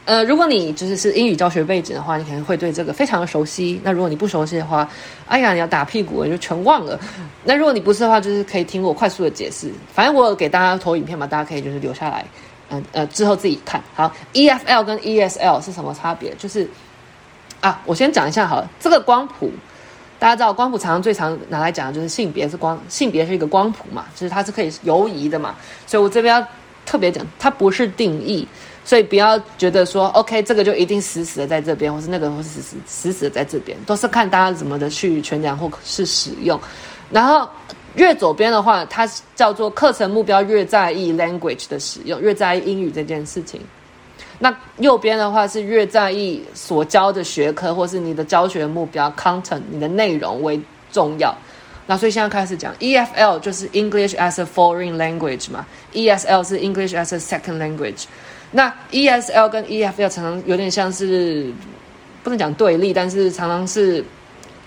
[0.05, 3.79] 呃，如果你就是是英语教学背景的话，你可能会对这个非常的熟悉。
[3.83, 4.87] 那如果你不熟悉的话，
[5.27, 6.99] 哎呀，你要打屁股你就全忘了。
[7.43, 9.71] 那如果你不是的话，就是可以听我快速的解释。
[9.93, 12.25] 反正我给大家投影片嘛，大家可以就是留下来，
[12.69, 13.83] 嗯，呃之后自己看。
[13.93, 16.33] 好，EFL 跟 ESL 是什么差别？
[16.39, 16.67] 就是。
[17.65, 19.49] 啊，我先讲一下好了，这个光谱，
[20.19, 25.55] 大家知道光谱常常最常拿来讲的就是性别是光，性别是一个光谱嘛，就是它是可以游移的嘛，
[25.87, 26.47] 所以我这边要
[26.85, 28.47] 特别讲，它不是定义，
[28.83, 36.59] 所以不要觉得说，OK，这个就一定死死的在这边，或是那个或是死死死死的在这边，都是看大家怎么的去权量或是使用。
[37.09, 37.49] 然后
[37.95, 43.59] 越左边的话，它叫做课程目标越在意 language 的使用，越在意英语这件事情。
[44.37, 50.59] 那右边的话是越在意所教的学科，或是你的教学目标 content，你的内容为
[50.91, 51.33] 重要。
[51.87, 58.05] 那所以现在开始讲 EFL 就是 English as a Foreign Language 嘛，ESL 是 English as a Second Language。
[58.51, 61.51] 那 ESL 跟 EFL 常常有点像是
[62.23, 64.03] 不能讲对立，但是常常是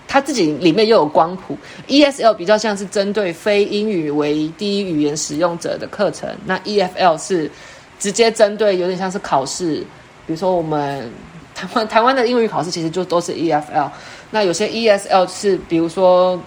[0.07, 1.57] 它自己里面又有光谱。
[1.87, 7.51] ESL 比较像是针对非英语为第一语言使用者的课程，那 EFL 是。
[7.99, 9.81] 直接针对有点像是考试，
[10.25, 11.11] 比如说我们
[11.53, 13.89] 台湾台湾的英语考试其实就都是 EFL，
[14.31, 16.41] 那有些 ESL 是比如说，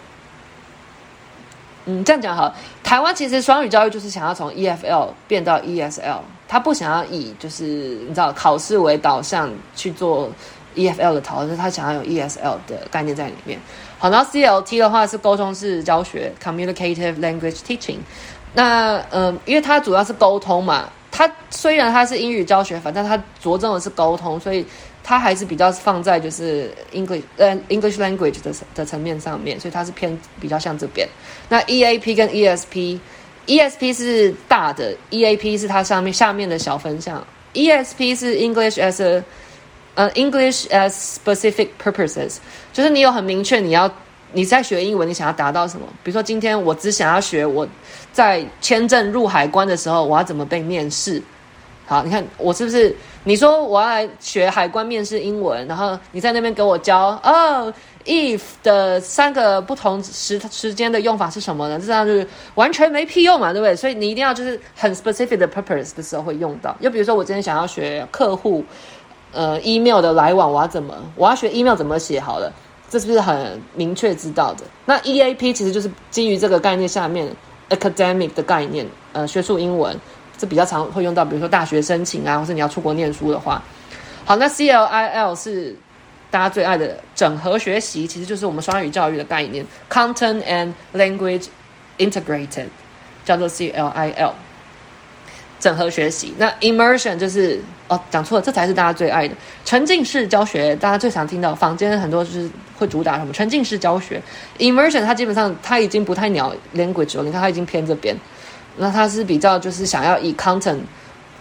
[1.85, 10.31] 嗯，这样讲好，台湾其实双语教育就是想要从 EFL 变到 ESL，他不想要以就是你知道考试为导向去做
[10.75, 13.59] EFL 的讨论，他想要有 ESL 的概念在里面。
[13.99, 17.99] 好，然后 CLT 的话是沟通式教学 （Communicative Language Teaching），
[18.55, 20.88] 那嗯，因为它主要是沟通嘛。
[21.12, 24.64] 它虽然它是英语教学法，但它着重的是沟通，所以
[25.05, 31.07] 它还是比较放在就是 English 呃 English language 的的层面上面，所以它是偏比较像这边。
[31.51, 37.22] 那 EAP 跟 ESP，ESP 是大的，EAP 是它上面下面的小分项。
[37.53, 39.22] ESP 是 English as a
[39.94, 42.38] 呃 English as specific purposes，
[42.72, 43.92] 就是你有很明确你要。
[44.33, 45.87] 你在学英文，你想要达到什么？
[46.03, 47.66] 比如说，今天我只想要学我
[48.12, 51.23] 在签证入海关的时候，我要怎么被面试？
[51.87, 52.95] 好，你看我是不是？
[53.25, 57.73] 你说我要来学海关面试英文，然后你在那边给我教哦
[58.05, 61.79] ，if 的三个不同时时间的用法是什么呢？
[61.79, 63.77] 这样就是完全没屁用嘛，对不对？
[63.77, 66.75] 所以你一定要就是很 specific 的 purpose 的时候会用到。
[66.81, 68.64] 又比如说，我今天想要学客户
[69.33, 70.95] 呃 email 的来往，我要怎么？
[71.14, 72.18] 我要学 email 怎么写？
[72.18, 72.53] 好了。
[72.92, 74.64] 这是不是很明确知道的？
[74.85, 77.26] 那 EAP 其实就是基于这个概念下面
[77.70, 79.98] academic 的概念，呃，学术英文，
[80.37, 83.62] 这比较常会用到，比如说大学申请啊，或是你要出国念书的话。
[84.26, 85.74] 好，那 CLIL 是
[86.31, 91.46] 大家最爱的整合学习，其实就是我们双语教育的概念，content and language
[91.96, 92.66] integrated，
[93.24, 94.33] 叫做 CLIL。
[95.62, 100.75] 整合学习，那 immersion 就是哦，讲错了，这才是大家最爱的沉浸式教学。
[100.75, 104.20] 大家最常听到坊间很多就是会主打什么沉浸式教学
[104.59, 107.22] ，immersion 它基本上它已经不太鸟 language 了。
[107.22, 108.16] 你看它已经偏这边，
[108.77, 110.81] 那它是比较就是想要以 content，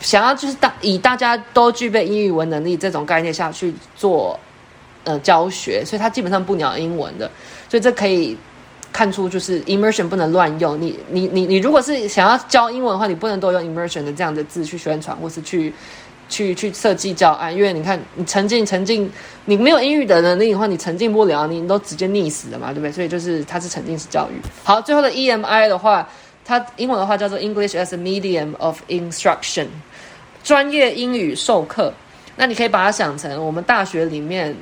[0.01, 4.39] 想要就是大以大家都具备英语文能力这种概念下去做
[5.03, 7.25] 呃教学，所以它基本上不鸟英文的，
[7.67, 8.37] 所以这可以。
[8.93, 15.73] 看出就是 immersion 不能乱用，你你你你如果是想要教英文的话，你不能都用 immersion 的这样的字去宣传，或是去
[16.27, 19.09] 去去设计教案，因为你看你沉浸沉浸，
[19.45, 22.91] 你没有英语的能力的话，你沉浸不了，你都直接溺死了嘛，对不对？
[22.91, 24.41] 所以就是它是沉浸式教育。
[24.63, 26.07] 好，最后的 EMI 的话，
[26.43, 29.67] 它英文的话叫做 English as a Medium of Instruction，
[30.43, 31.93] 专业英语授课。
[32.35, 34.55] 那你可以把它想成我们大学里面。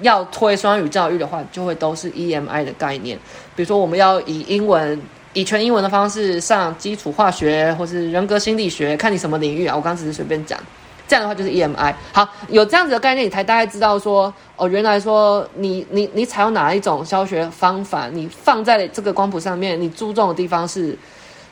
[0.00, 3.18] 要推双语教育的话，就会都是 EMI 的概念。
[3.54, 5.00] 比如说，我们要以英文、
[5.32, 9.76] 以全英文的方式上基础化学，或是人格心理学，看你什么领域啊。
[9.76, 10.58] 我刚只是随便讲，
[11.06, 11.94] 这样的话就是 EMI。
[12.12, 20.98] 好，有这样子的概念，你才大概知道说，哦，原来说你你你采用哪一种教学方法，你放在这个光谱上面，你注重的地方是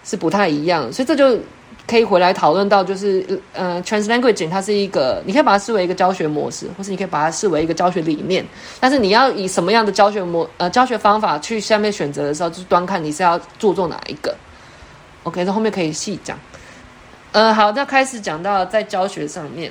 [0.02, 0.92] 是不太一样。
[0.92, 1.38] 所以这就。
[1.84, 8.46] 可以回来讨论到，就是呃，Translanguaging 它是一个，你可以把它视为一个教学模式，或是你可以把它视为一个教学理念。
[8.80, 14.34] 但是你要以什么样的教学模呃教学方法去下面选择的时候，就是端看你是要注重哪一个。
[15.24, 16.38] OK，这后面可以细讲。
[17.32, 19.70] 呃，好，那开始讲到在教学上面，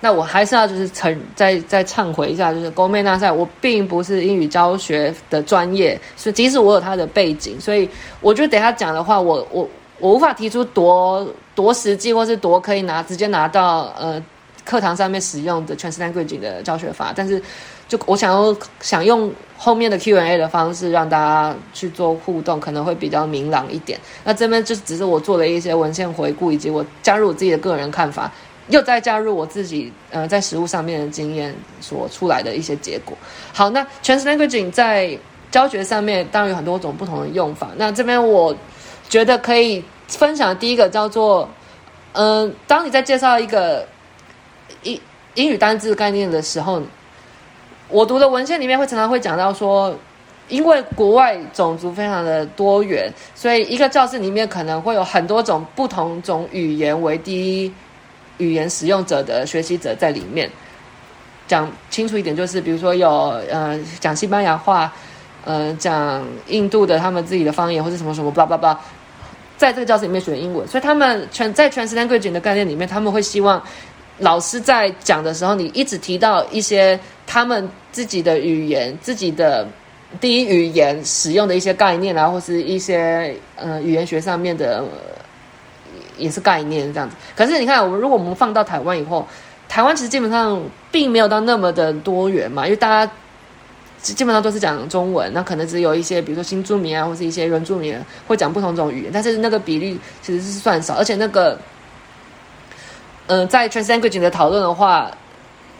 [0.00, 7.88] 那我还是要就是承再再忏悔一下，就是勾妹那赛，我并不是英语教学的专业，所以即使我有它的背景，所以
[8.20, 9.68] 我觉得等下讲的话，我我。
[10.00, 14.22] 我无法提出多多实际，或是多可以拿直接拿到呃
[14.64, 17.42] 课堂上面使用的 translanguage 的教学法，但是
[17.86, 23.98] 就我想要想用后面的 Q&A 的方式让大家去做互动，可能会比较明朗一点。
[24.24, 28.30] 那这边就只是我做了一些文献回顾，以及我加入我自己的个人看法，
[28.68, 33.16] 又再加入我自己呃在实务上面的经验所出来的一些结果。
[33.52, 35.18] 好，那 translanguage 在
[35.50, 37.70] 教学上面当然有很多种不同的用法。
[37.76, 38.54] 那这边我
[39.10, 41.48] 觉得可以分享的第一个叫做，
[42.12, 43.84] 嗯、当你在介绍一个
[44.84, 44.98] 英
[45.34, 46.80] 英语单字概念的时候，
[47.88, 49.92] 我读的文献里面会常常会讲到说，
[50.48, 57.74] 因为国外种族非常的多元，所以一个教室里面可能会有很多种不同种语言为第一
[58.38, 60.48] 语言使用者的学习者在里面。
[61.48, 63.10] 讲清楚一点，就是比如说有
[63.50, 64.92] 呃讲西班牙话。
[65.42, 68.80] 呃，讲印度的他们自己的方言或者什么什么，巴拉巴拉，
[69.60, 73.62] 在这个教室里面学英文，所以他们全在 Translanguaging 的概念里面，他们会希望
[74.16, 79.68] 老师在讲的时候，你一直提到一些他们自己的语言、自己的
[80.18, 84.82] 第一语言使用的一些概念啊，或是一些呃语言学上面的
[86.16, 87.14] 也是概念这样子。
[87.36, 89.28] 可是你看，我们如果我们放到台湾以后，
[89.68, 90.58] 台湾其实基本上
[90.90, 93.12] 并没有到那么的多元嘛，因为大家。
[94.02, 97.94] 基本上都是讲中文，那可能只有一些，比如说新住民啊，或是一些原住民
[98.26, 101.58] 会讲不同种语言，但是那个比例其实是算少，而且那个，
[103.26, 105.10] 嗯、在 Translanguaging 的讨论的话，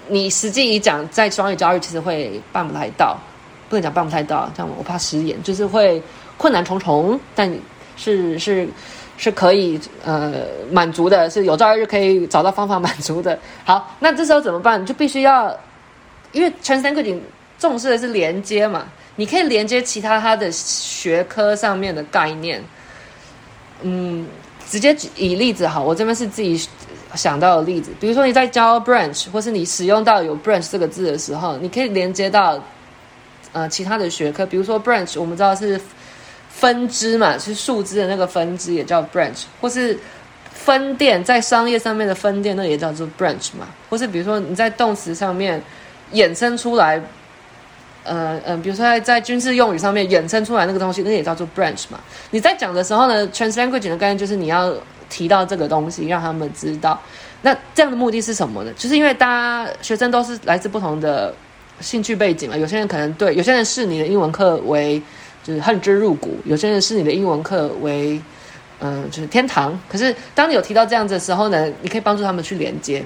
[0.08, 3.16] 你实际一讲在双语教育，其实会办不太到，
[3.68, 6.02] 不能讲办不太到，这样我怕失言，就是会
[6.36, 7.50] 困难重重，但
[7.96, 8.68] 是是
[9.16, 13.38] 是可以呃满足的，是有朝一日可以找到方法满足的。
[13.64, 14.84] 好，那这时候怎么办？
[14.84, 15.54] 就必须要，
[16.32, 17.20] 因为 Translanguaging
[17.60, 18.86] 重视的是连接嘛，
[19.16, 22.60] 你可以连接其他它的学科上面的概念。
[23.82, 24.26] 嗯，
[24.68, 26.66] 直接举以例子好，我这边是自己
[27.14, 32.58] 想到的例子，比如说你在教 branch，或是你使用到有 branch 这个字的时候，你可以连接到
[33.52, 35.78] 呃其他的学科，比如说 branch，我们知道是
[36.48, 39.98] 分支嘛，是树枝的那个分支也叫 branch，或是
[40.50, 45.62] 分店在商业上面的分店，那也叫做 branch 嘛，或是比如说你在动词上面
[46.14, 47.02] 衍生出来。
[48.02, 52.00] 呃、呃，比如说在在军事用语上面衍生出来那个东西，那也叫做 branch 嘛。
[52.30, 54.74] 你在讲的时候呢，translanguage 的概念就是你要
[55.08, 57.00] 提到这个东西，让他们知道。
[57.42, 58.72] 那这样的目的是什么呢？
[58.76, 61.34] 就是因为大家学生都是来自不同的
[61.80, 62.56] 兴趣背景嘛。
[62.56, 65.00] 有些人可能对，有些人视你的英文课为
[65.42, 68.20] 就是恨之入骨，有些人视你的英文课为
[68.82, 69.78] 嗯、就是天堂。
[69.90, 73.04] 可是当你有提到这样子的时候呢，你可以帮助他们去连接。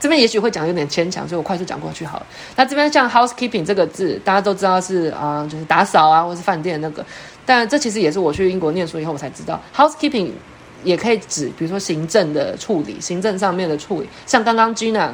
[0.00, 2.26] 这边也许会讲有点牵强，所以我快速讲过去好了。
[2.56, 7.04] 那这边像 housekeeping 这个字，大家都知道是啊、就是打扫啊，或是饭店那个。
[7.44, 10.30] 但这其实也是我去英国念书以后我才知道，housekeeping
[10.84, 14.08] 也可以指，比如说行政的处理，行政上面的处理。
[14.24, 15.10] 像刚刚 Gina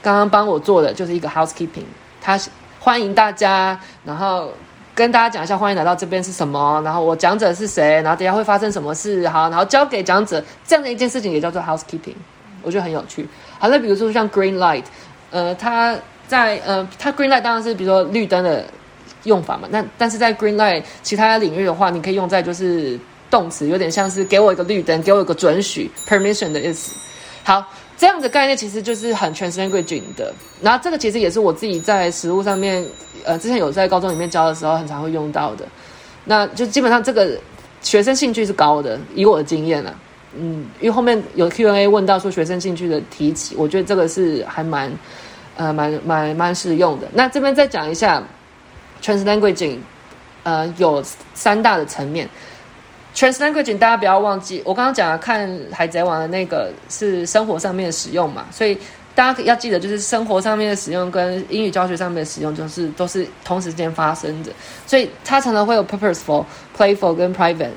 [0.00, 1.84] 刚刚帮我做的就是一个 housekeeping，
[2.20, 2.38] 他
[2.78, 4.52] 欢迎大家，然后
[4.94, 12.14] 跟大家讲一下欢迎来到这边是什么，然后我讲者是谁，然后等下会发生什么事，好，然后交给讲者这样的一件事情也叫做 housekeeping，
[12.62, 13.26] 我觉得很有趣。
[13.58, 14.84] 好，那比如说像 green light，
[15.30, 15.96] 呃，它
[16.26, 18.64] 在呃，它 green light 当然是比如说绿灯的
[19.24, 19.68] 用法嘛。
[19.70, 22.98] 那但是在 green light 其他领域的话，你可以用在就是
[23.30, 26.94] 动词，有点像是给我一个绿灯，给我一个准许 permission 的意思。
[27.42, 27.64] 好，
[27.96, 30.32] 这样的概念其实就是很 Translanguaging 的。
[30.60, 32.86] 然后这个其实也是我自己在实物上面，
[33.24, 35.64] 呃，之前有在高中里面教的时候，很常会用到的。
[36.24, 37.38] 那就基本上这个
[37.80, 39.94] 学生兴趣是高的，以我的经验啊。
[40.36, 44.92] 嗯，因为后面有 Q&A 问到说学生兴趣的提起，我觉得这个是还蛮，
[45.56, 47.08] 呃，蛮蛮蛮实用的。
[47.14, 48.22] 那这边再讲一下
[49.02, 49.78] Translanguaging，
[50.42, 51.02] 呃，有
[51.34, 52.28] 三大的层面。
[53.14, 58.78] Translanguaging 大家不要忘记，我刚刚讲了看海贼王的那个是生活上面的使用嘛，所以
[59.14, 64.52] 大家要记得，就是生活上面的使用跟英语教学上面的使用，就是都是同时间发生的，
[64.86, 66.44] 所以它常常会有 purposeful、
[66.76, 67.70] playful 跟 private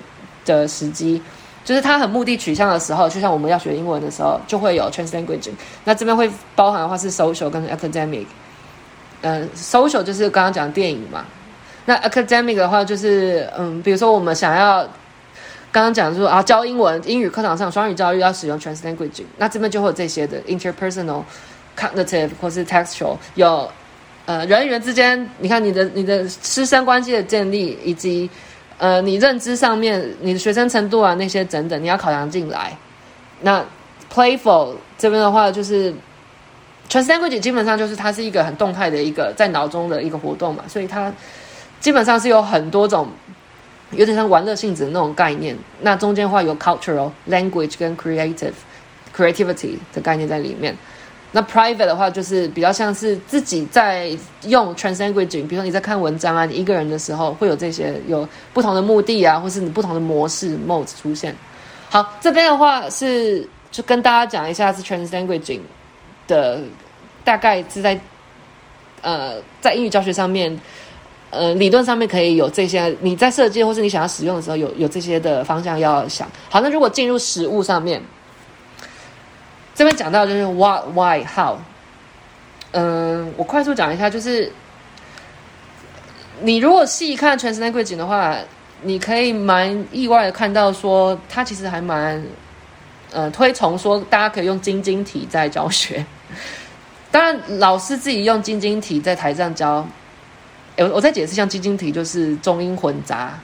[0.45, 1.19] 的时机。
[1.63, 5.53] 就是它很目的取向的时候，就像我们要学英文的时候，就会有 Translanguaging。
[5.83, 8.25] 那这边会包含的话是 social 跟 academic。
[9.21, 11.23] 嗯，social 就是刚刚讲电影嘛。
[11.85, 14.83] 那 academic 的话就是，嗯，比如说我们想要
[15.71, 21.23] 刚刚讲说啊，教英文，英语课堂上双语教育要使用 translanguage 那这边就会有这些的 interpersonal、
[21.77, 23.69] cognitive 或是 textual，有
[24.25, 28.27] 呃人与人之间，你看你的你的师生关系的建立以及。
[28.81, 32.75] 呃，你认知上面，你的学生程度啊，那些等等，你要考量进来。
[33.41, 33.63] 那
[34.11, 35.93] playful 这边的话，就是
[36.89, 41.13] translanguage 基本上就是它是一个很动态的一个在脑中的一个活动嘛，所以它
[41.79, 43.07] 基本上是有很多种，
[43.91, 45.55] 有点像玩乐性质的那种概念。
[45.81, 48.53] 那中间的话有 cultural language 跟 creative
[49.15, 50.75] creativity 的概念在里面。
[51.33, 54.11] 那 private 的话，就是比较像是自己在
[54.47, 61.33] 用 translanguaging，比如说你在看文章啊，你一个人的时候会有这些有不同的目的啊，或是你不同的模式 modes 出现。
[61.89, 65.61] 好，这边的话是就跟大家讲一下是 translanguaging
[66.27, 66.59] 的
[67.23, 67.97] 大概是在
[69.01, 70.59] 呃在英语教学上面，
[71.29, 76.29] 呃理论上面可以有这些，你在设计或是你想要使用的时候有有这些的方向要想。
[76.49, 78.01] 好，那如果进入实务上面。
[79.73, 81.57] 这边讲到就是 what, why, how。
[82.71, 84.51] 嗯，我快速讲一下，就是
[86.41, 88.37] 你如果细看 translanguaging 的话，
[88.81, 92.23] 你可以蛮意外的看到说，它其实还蛮
[93.11, 96.05] 呃推崇说大家可以用晶晶体在教学。
[97.11, 99.85] 当然，老师自己用晶晶体在台上教，
[100.77, 103.37] 我我再解释，像晶晶体就是中英混杂。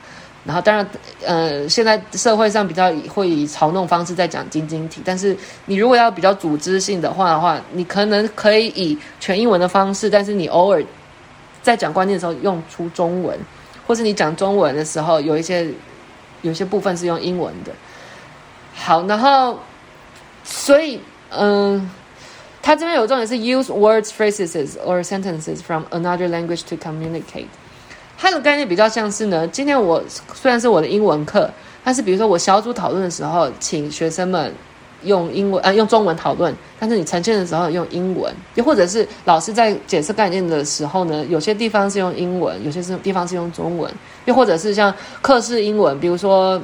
[0.47, 0.87] 然后，当然，
[1.25, 5.35] 呃，现在社会上比较会以嘲弄方式在讲晶晶体，但是
[5.65, 10.81] 你如果要比较组织性的话的话，你可能可以以全英文的方式，但是你偶尔
[11.61, 13.37] 在讲关键的时候用出中文，
[13.85, 15.67] 或是你讲中文的时候有一些
[16.43, 17.73] 有些部分是用英文的。
[18.73, 19.59] 好，然后，
[20.45, 21.91] 所以，嗯、
[22.61, 27.47] 他这边有重点是 use words, phrases or sentences from another language to communicate。
[28.17, 30.03] 它的概念比较像是呢，今天我
[30.33, 31.49] 虽然是我的英文课，
[31.83, 34.51] 但是比如说我小组讨论的时候，请学生们
[35.03, 43.89] 用英文啊用中文讨论，但是你呈现的时候用英文，又或者是老师在解释概念的时候呢，有些地方是用英文，有些是地方是用中文，
[44.25, 44.91] 又或者是像
[45.21, 46.59] 课室英文，比如说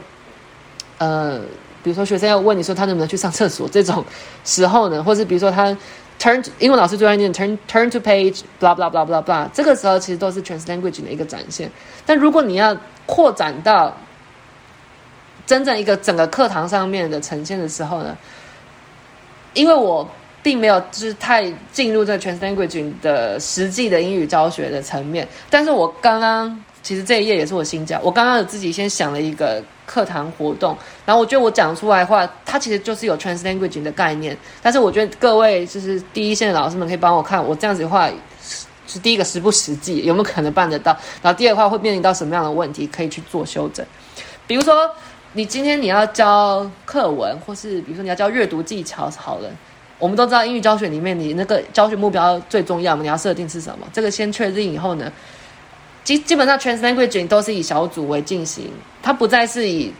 [0.98, 1.40] 呃，
[1.84, 4.04] 比如说学生要问你说他能不能去上厕所这种
[4.44, 5.78] 时候呢，或是比如说他。
[6.24, 9.46] Turn 英文老师最爱念 turn turn to page，blah blah blah blah blah。
[9.54, 11.70] 这个时候其实都是 translanguage 的一个展现。
[12.06, 12.74] 但如果你要
[13.06, 13.94] 扩展到
[15.46, 18.18] 真正一个整个课堂上面的呈现的时候呢，
[19.54, 20.10] 因为我
[20.42, 29.64] 并没有就是太进入这个 translanguage 的实际的英语教学的层面，但是我刚刚其实这一页也是我新教，我刚刚有自己先想了一个。
[29.86, 30.76] 课堂活动，
[31.06, 34.36] 然后我觉得我讲出来的话，它其实就是有 translanguaging 的概念。
[34.62, 38.10] 但是我觉得各位就是第一线的老师们可以帮我看，我这样子的话
[38.88, 40.98] 是第一个实不实际，有没有可能办得到？
[41.22, 43.86] 然后第二个话会面临到什么样的问题，可以去做修正。
[44.48, 44.90] 比如说，
[45.34, 49.52] 你今天你要教课文，或是比如说你要教阅读技巧，好了，
[50.00, 53.86] 我们都知道英语教学里面，你那个教学目标最重要嘛，你要设定是什么？
[53.92, 55.12] 这个先确定以后呢？
[56.04, 58.70] 基基本上，translanguage 都是以小组为进行，
[59.02, 59.94] 它不再是以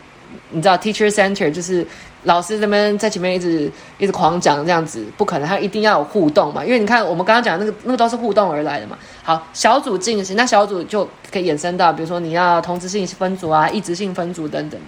[0.50, 1.86] 你知道 teacher center，就是
[2.24, 6.64] 老师这边在前面一直一直狂讲这样子，不可能，它一定要有互动嘛。
[6.64, 8.98] 因为你看我们刚刚讲那个那个都是互动而来的嘛。
[9.22, 14.80] 好，小组进行，那小组就可以衍生到，比如说你要同质性分组啊，异质性分组等等。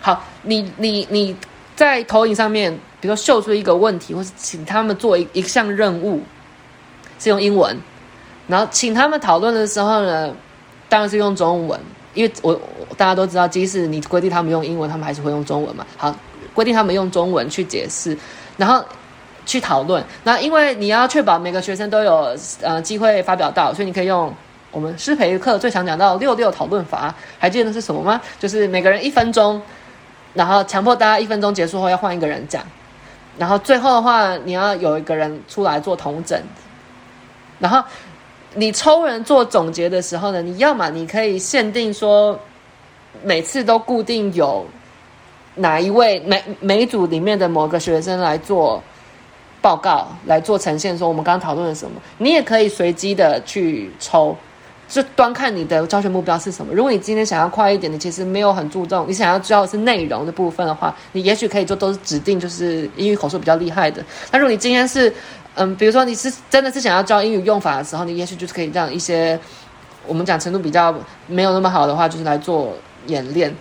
[0.00, 1.36] 好，你你你
[1.74, 6.22] 在投影上面，比如说秀出一个问题，或是请他们做一一项任务，
[7.18, 7.76] 是用英文，
[8.46, 10.32] 然后请他们讨论的时候呢，
[10.88, 11.78] 当然是用中文，
[12.14, 12.58] 因为我，
[12.96, 15.86] 大家都知道，即使你规定他们用英文，他们还是会用中文嘛。
[15.96, 16.14] 好，
[16.54, 18.16] 规定他们用中文去解释，
[18.56, 18.82] 然后
[19.44, 20.02] 去讨论。
[20.24, 24.32] 那因为你要确保每个学生都有呃机会发表到，所以你可以用
[24.70, 28.20] 我们师培课最常讲到六六讨论法，还记得是什么吗？
[28.38, 29.60] 就是每个人一分钟，
[30.32, 32.62] 然后强迫大家一分钟结束后要换一个人讲，
[33.36, 36.42] 然后最后的话你要有一个人出来做同整，
[37.58, 37.84] 然后。
[38.54, 42.38] 你抽人做总结的时候呢，你要么你可以限定说，
[43.22, 44.66] 每次都固定有
[45.54, 48.82] 哪一位每每组里面的某个学生来做
[49.60, 52.00] 报告，来做呈现，说我们刚刚讨论了什么。
[52.16, 54.36] 你也可以随机的去抽，
[54.88, 56.72] 就端看你的教学目标是什么。
[56.72, 64.02] 如果你今天想要快一点，你其实没有很注重，你想要知道的是内容的部分的话，你也许可以做都是指定就是英语口述比较厉害的。
[64.30, 65.12] 那如果你今天是
[65.58, 69.38] 嗯，比如说你是真的是想要教英语用法的时候，你也许就是可以让一些
[70.06, 70.94] 我们讲程度比较
[71.26, 72.72] 没有那么好的话，就是来做
[73.08, 73.52] 演练。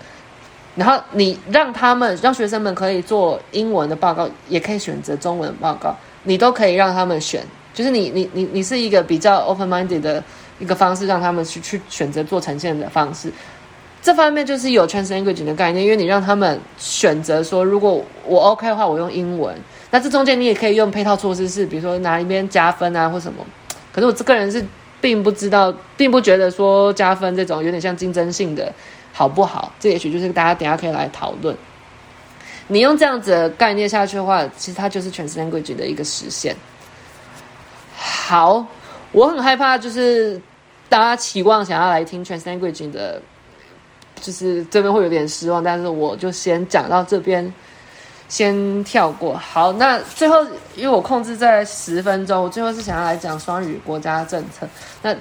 [0.76, 7.44] 然后你让他们让学生们可以做英文的报告，也可以选择中文报告，你都可以让他们选。
[7.74, 10.24] 就是你你你你是一个比较 open minded 的
[10.60, 13.32] 一个方式，让他们去去选择做呈现的方式。
[14.04, 19.56] 这方面就是有 translanguaging 的概念，因为你让他们选择说，如果我 OK 的话，我用英文。
[19.90, 23.46] 那这中间你也可以用配套措施，是比如说哪一边加分啊，或什么。
[23.94, 24.64] 可是我这个人是
[25.00, 28.72] 并不知道，并不觉得说加分这种有点像竞争性的
[29.14, 29.72] 好不好？
[29.80, 31.56] 这也许就是大家等下可以来讨论。
[32.68, 36.54] 你用这样子的概念下去的话，其实它就是 translanguaging 的一个实现。
[37.96, 38.66] 好，
[39.14, 40.40] 我很害怕就是
[40.90, 43.22] 大家期望想要来听 translanguaging 的，
[44.20, 45.64] 就是这边会有点失望。
[45.64, 47.54] 但是我就先讲到这边。
[48.28, 49.36] 先跳过。
[49.36, 50.44] 好，那最后
[50.76, 54.68] 因为我控制在十分钟，我最后是想要来讲双语国家政策。
[55.02, 55.16] 那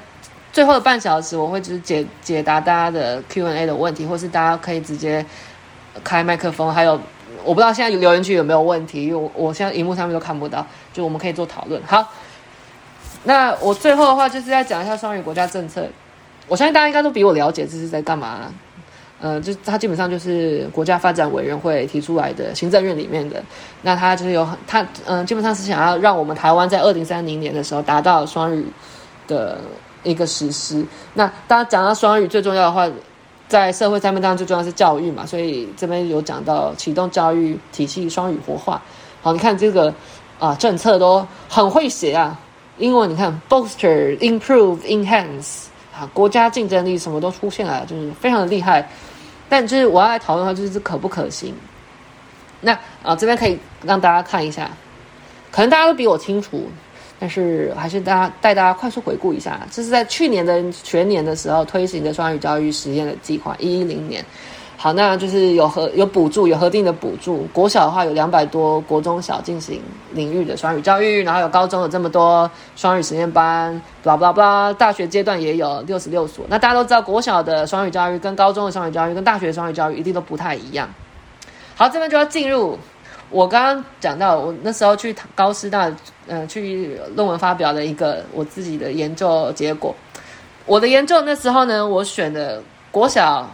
[0.52, 5.24] 最后的半小时，我会就是解解答大家的 Q&A 的问题，或是大家可以直接
[6.02, 6.72] 开麦克风。
[6.72, 7.00] 还有，
[7.44, 11.80] 我不知道现在留言区有没有问题，因为我我现在荧幕上面都看不到，就我们可以做讨论。
[11.86, 12.11] 好，
[13.24, 15.86] 那我最后的话就是要讲一下双语国家政策。
[16.48, 18.52] 我相信大家应该都比我了解这是在干嘛。
[19.20, 23.42] 呃，就它基本上就是国家发展委员会提出来的，行政院里面的。
[23.82, 28.66] 那它就是有很它，嗯、基本上是想要让我们台湾在二零三零年的时候达到双语
[29.26, 29.58] 的。
[30.04, 32.88] 一个实施，那大家讲到双语最重要的话，
[33.48, 38.80] 在社会上面当然最重要是教育嘛，所以这边有讲到启动教育体系双语活化。
[39.20, 39.92] 好，你看这个
[40.38, 42.38] 啊政策都很会写啊，
[42.78, 45.64] 英文你看 bolster、improve、enhance
[45.99, 48.86] 啊，国家竞争力什么都出现了，就是非常的厉害。
[49.49, 51.55] 但就是我要来讨论的话，就是可不可行？
[52.61, 52.72] 那
[53.03, 54.70] 啊这边可以让大家看一下，
[55.51, 56.68] 可能大家都比我清楚。
[57.18, 64.22] 但是还是大家带大家快速回顾一下，这是在去年的全年的时候推行的双语教育实验的计划，一一零年。
[64.79, 67.49] 好，那就是有核有补助，有核定的补助。
[67.53, 69.81] 国小的话有两百多，国中小进行
[70.12, 74.72] 领域的双语教育，然后有高中有这么多双语实验班，巴拉巴拉巴拉。
[74.74, 76.45] 大学阶段也有六十六所。
[76.49, 80.87] 那大家都知道，国小的双语教育跟高中的双语教育跟大学的双语教育一定都不太一样。
[81.74, 82.79] 好，这边就要进入。
[83.29, 85.91] 我刚刚讲到，我那时候去高师大，
[86.29, 89.93] 嗯、去论文发表的一个我自己的研究结果。
[90.64, 92.62] 我的研究那时候呢，我选的
[92.93, 93.51] 国小、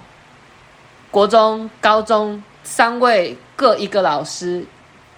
[1.13, 4.65] 国中、高中三位各一个老师，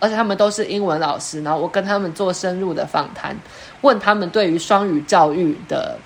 [0.00, 1.40] 而且他们都是英文老师。
[1.42, 3.34] 然后我跟他们做深入的访谈，
[3.80, 5.96] 问他们对于双语教育的，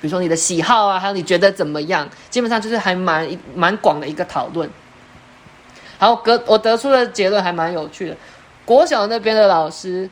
[0.00, 4.68] 比如说你的喜好啊，还有你觉得怎么样，基本上就是还蛮蛮广的一个讨论。
[5.98, 8.16] 好，我我得出的结论还蛮有趣的。
[8.64, 10.08] 国小那边的老师，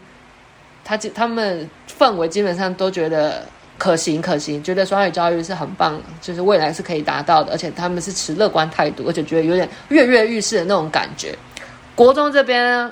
[0.84, 1.68] 他他们
[1.98, 3.46] 氛围基本上都觉得
[3.84, 11.36] 可行可行，觉得双语教育是很棒，就是未来是可以达到的，而且他们是持乐观态度，而且觉得有点跃跃欲试的那种感觉。
[11.94, 12.90] 国中这边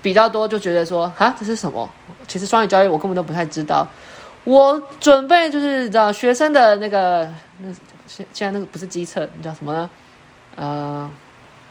[0.00, 1.90] 比较多，就觉得说啊，这是什么？
[2.28, 3.84] 其实双语教育我根本都不太知道。
[4.44, 7.28] 我准备就是你知道学生的那个
[7.58, 7.68] 那
[8.06, 9.90] 现现在那个不是机测，你叫什么呢？
[10.54, 11.10] 呃。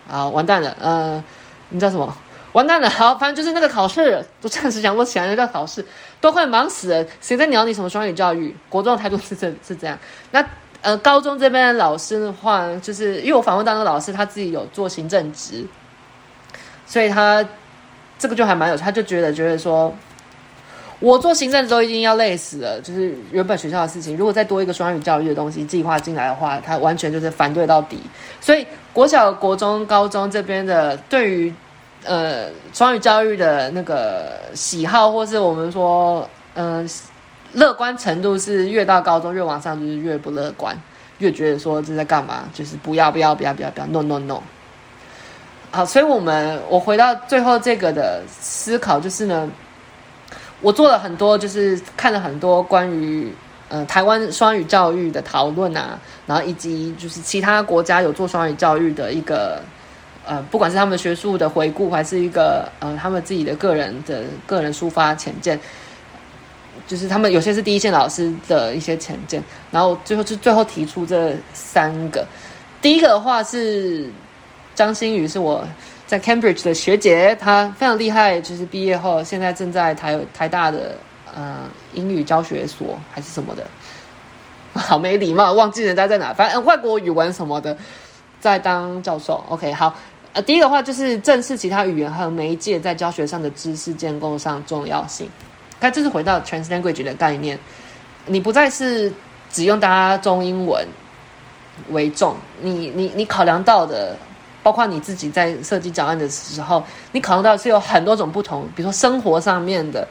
[0.10, 0.76] 啊，完蛋了！
[0.80, 1.24] 呃，
[1.70, 2.14] 你叫什么？
[2.58, 2.90] 完蛋了！
[2.90, 5.86] 好，反正就是那个考试，都暂时想不起来那叫考试，
[6.20, 7.06] 都快忙死了。
[7.22, 8.56] 谁在鸟你什么双语教育？
[8.68, 9.96] 国中的态度是这是这样。
[10.32, 10.44] 那
[10.82, 15.64] 呃，高中这边的老师的话，就是因为我访问到那个老师，他自己有做行政职，
[16.88, 17.48] 所以他
[18.18, 19.94] 这个就还蛮有，他就觉得觉得说。
[21.00, 28.02] 我做行政都已经要累死了，就是原本学校的事情，如果再多一个双语教育的东西计划进来的话，他完全就是反对到底。
[28.42, 31.54] 所以国小、国中、高中这边的对于
[32.04, 36.90] 呃双语教育的那个喜好，或是我们说嗯、呃、
[37.54, 40.78] 乐观程度，是越到高中越往上就是越不乐观，
[41.20, 44.42] 越觉得说这在干嘛，就是不要不要不要不要不要 no no no。
[45.72, 49.50] 好，所以我们我回到最后这个的思考就是呢。
[50.60, 53.32] 我做了很多，就是看了很多关于
[53.70, 59.62] 呃台湾双语教育的讨论啊，然后以及就是其他国家有做双语教育的一个
[60.28, 65.60] 呃，不管是他们学术的回顾，还是一个呃他们自己的个人的个人抒发浅见，
[66.86, 72.26] 就是他们有些是第一线老师的一些浅见，然后最后就最后提出这三个，
[72.82, 74.10] 第一个的话是
[74.76, 75.66] 张馨予，是我。
[76.08, 80.96] 在 Cambridge 的学姐，她非常厉害，就是毕业后现在正在台台大的
[81.36, 81.58] 呃
[81.94, 83.68] 英语教学所还是什么的，
[84.72, 87.76] 好没礼貌，忘记人家在哪，反正外国语文什么的，
[88.40, 89.44] 在当教授。
[89.50, 89.94] OK，好，
[90.34, 95.30] 呃，第一个话就是正视其他语言和媒介在教学上的知识建构上重要性。
[95.80, 97.58] 看，这是回到 translanguage 的概念，
[98.26, 99.12] 你不再是
[99.52, 100.88] 只用大家中英文
[101.90, 104.16] 为重，你你你考量到的。
[104.64, 110.06] 包括你自己在设计教案的时候，你考虑到是有很多种不同，比如说生活上面的，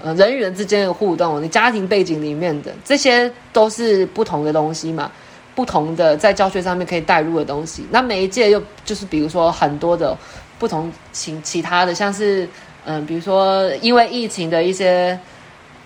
[0.00, 5.10] 呃，人与人之间的互动，你家庭背景里面的，这些都是不同的东西嘛，
[5.56, 7.84] 不同的在教学上面可以带入的东西。
[7.90, 10.16] 那每一届又就是比如说很多的
[10.56, 12.48] 不同其其他的，像是
[12.84, 15.18] 嗯、比如说因为疫情的一些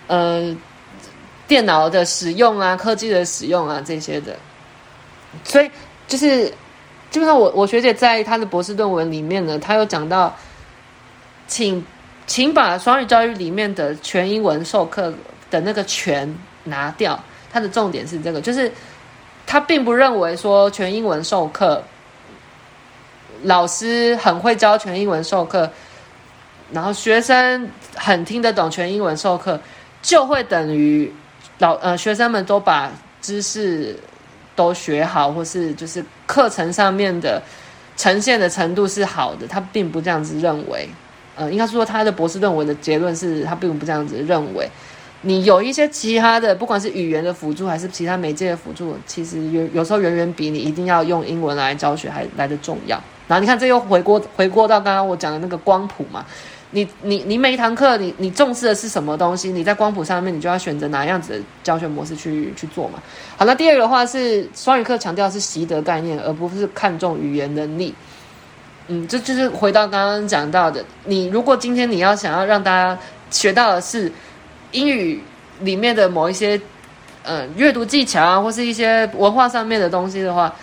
[0.08, 0.54] 呃
[1.48, 4.36] 电脑的使用啊，科技的使用啊这些的，
[5.44, 5.70] 所以
[6.06, 6.52] 就是。
[7.10, 10.32] 基本上我，我我学姐在她的博士论文里面呢，她有讲到，
[11.48, 11.84] 请
[12.24, 15.12] 请把双语教育里面的全英文授课
[15.50, 17.20] 的那个全拿掉。
[17.52, 18.70] 她的重点是这个，就是
[19.50, 21.82] 他并不认为说全英文授课
[23.42, 25.68] 老师很会教全英文授课，
[26.70, 29.60] 然后学生很听得懂全英文授课，
[30.02, 31.12] 就会等于
[31.58, 33.98] 老呃学生们都把知识
[34.54, 37.42] 都学好，或是就是课程上面的
[37.96, 39.48] 呈现的程度是好的。
[39.48, 40.88] 他并不这样子认为，
[41.34, 44.70] 呃，应该说他的博士论文的结论是他并不这样子认为。
[45.22, 52.98] 你有一些其他的，不管是语言的辅助还是其他媒介的辅助，其实有有时候远远比你一定要用英文来教学还来得重要。
[53.28, 56.24] 然后你看，这又回过回过到刚刚我讲的那个光谱嘛。
[56.70, 59.52] 你你你每一堂课，你你重视的是什么东西？
[59.52, 62.98] 你在光谱上面，你就要选择哪样子的教学模式去去做嘛。
[63.36, 67.94] 好，那第二个的话是双语课强调是习得概念，而不是看重语言能力。
[68.88, 72.98] 嗯，这就是回到刚刚讲到的，你如果今天你要想要让大家
[73.30, 74.10] 学到的是。
[74.72, 75.20] 英语
[75.60, 76.60] 里面的某一些，
[77.24, 80.54] 嗯，阅读技巧啊，或是一些文化上面的东西的话，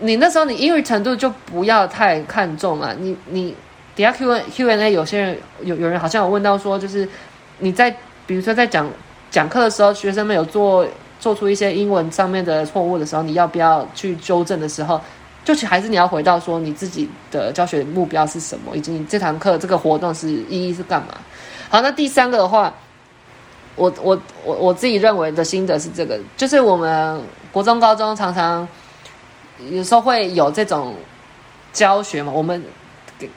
[0.00, 2.94] 你那时候你英语程度就不要太看重啊。
[2.98, 3.54] 你你
[3.96, 7.08] 底下 Q Q and A 有些人有有人好像有问到说，就是
[7.58, 7.90] 你在
[8.26, 8.90] 比如说在讲
[9.30, 10.86] 讲课的时候，学生们有做
[11.18, 15.00] 做出一些英文上面的错误的时候，你要不要去纠正的时候，
[15.44, 21.14] 就还是你要回到说你自己的教学目标是什么，以及你这堂课这个活动是意义是干嘛。
[21.70, 22.74] 好，那第三个的话。
[23.78, 27.22] 我我我我自己认为的心得是这个，就是我们
[27.52, 28.66] 国中、高中常常
[29.70, 30.94] 有时候会有这种
[31.72, 32.32] 教学嘛。
[32.32, 32.60] 我们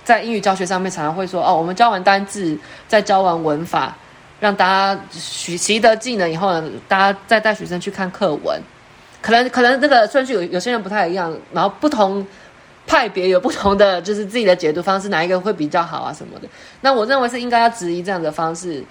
[0.03, 3.95] 在英语教学上面常常会说：“哦，我们教完单字，再教完文法，
[4.39, 8.59] 让大家学习得技能以后呢，大家再带学生去看课文。
[9.21, 12.25] 可能可能那个顺序有有些人不太一样，然后不同
[12.87, 16.47] 派别有不同的就是自己的解读方式，哪一个会比较好啊什么的？
[16.81, 18.83] 那我认为是应该要质疑这样的方式。”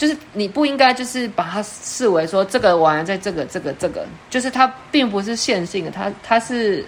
[0.00, 6.82] 就是你不应该就是把它视为说这个完在这个这个这个，就是它并不是线性的，它它是，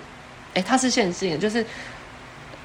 [0.55, 1.63] 哎，它是线性的，就是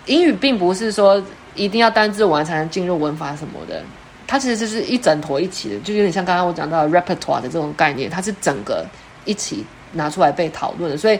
[0.05, 1.21] 英语并不是说
[1.53, 3.83] 一定要单字完才能进入文法什么的，
[4.25, 8.85] 它其实就是一整坨一起的，就有点像刚刚我讲到 repertoire 的这种概念，它是整个
[9.25, 10.97] 一起拿出来被讨论的。
[10.97, 11.19] 所以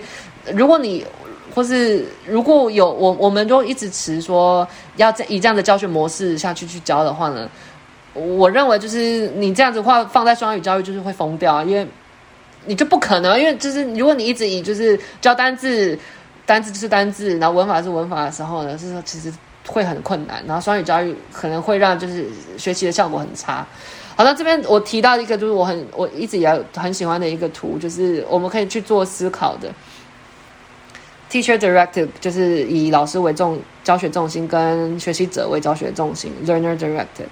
[0.53, 1.05] 如果你
[1.53, 4.65] 或是如果有我我们都一直持说
[4.97, 7.49] 要这以这样的教学模式下去去教的话呢，
[8.17, 11.87] 我认为就是你这样子话放在双语教育就是会疯掉啊，因为
[12.65, 15.97] 你就不可能，因为就是如果你一直以就是教单字，
[16.45, 19.31] 单字就是单字，然后文法是文法的时候呢，是说其实
[19.65, 22.25] 会很困难，然后双语教育可能会让就是
[22.57, 23.65] 学习的效果很差。
[24.15, 29.69] 好，那这边我提到一个就是我很我一直也很喜欢的一个图，就是我们可以去做思考的
[31.29, 37.27] teacher directive，就是以老师为重教学重心，跟学习者为教学重心 learner directive。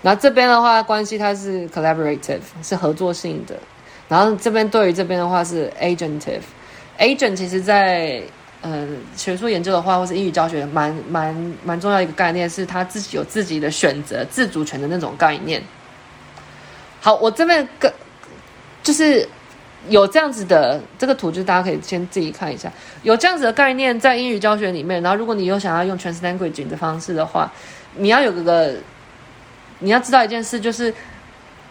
[0.00, 3.56] 然后这边的话，关系它是 collaborative，是合作性的。
[4.08, 6.40] 然后这边对于这边的话是 agentive。
[6.98, 8.22] agent 其实在
[8.62, 8.86] 呃
[9.16, 15.62] 学术研究的话，或是英语教学蛮，蛮蛮蛮重要一个概念，是他自己有自己的选择、自主权的那种概念。
[17.00, 17.92] 好，我这边个
[18.82, 19.28] 就是
[19.88, 22.72] 有这样子的这个图，就是大家可以先自己看一下，
[23.02, 25.02] 有这样子的概念在英语教学里面。
[25.02, 27.52] 然后如果你有想要用 translanguaging 的方式的话，
[27.96, 28.76] 你要有个。
[29.80, 30.92] 你要知道一件事，就是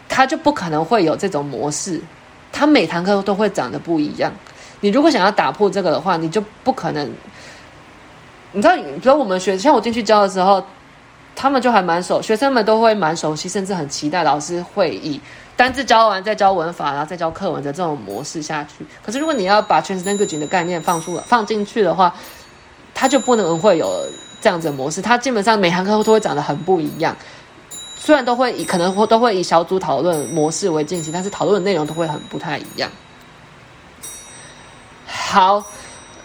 [0.08, 2.00] 他就不可能会有这种模式，
[2.50, 4.32] 他每堂课都会长得不一样。
[4.80, 7.10] 你如果想要打破这个的话，你就不可能。
[8.52, 10.64] 你知道，比如我们学，像我进去教的时候，
[11.36, 15.20] 他们就还蛮熟，学生们都会蛮熟悉，甚至很期待老师会以
[15.54, 18.86] 单字教完再教文法，然后再教课文的这种模式下去。
[19.04, 22.14] 可是如果你要把 trans language 的概念放出放进去的话，
[22.94, 24.06] 他就不能会有
[24.40, 27.14] 这样子的模式，他基本上每堂课都会长得很不一样。
[28.00, 32.88] 虽然都会以可能会都会以小组讨论模式为进行，但是讨论的内容都会很不太一样。
[35.04, 35.62] 好，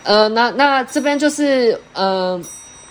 [0.03, 2.39] 呃，那那这边就是呃，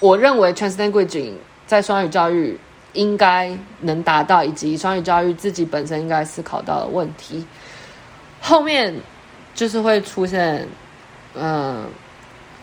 [0.00, 1.32] 我认为 translanguage
[1.66, 2.58] 在双语教育
[2.92, 7.46] 应该能达到，以及双语教育自己本身应该思考到的问题。
[8.40, 8.92] 后面
[9.54, 10.68] 就是会出现
[11.34, 11.86] 嗯、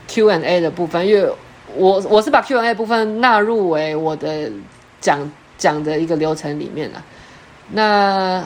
[0.08, 1.32] Q&A 的部分，因为
[1.76, 4.52] 我我是把 Q&A 部分纳入为我的
[5.00, 5.20] 讲。
[5.60, 7.04] 讲的一个流程里面了，
[7.70, 8.44] 那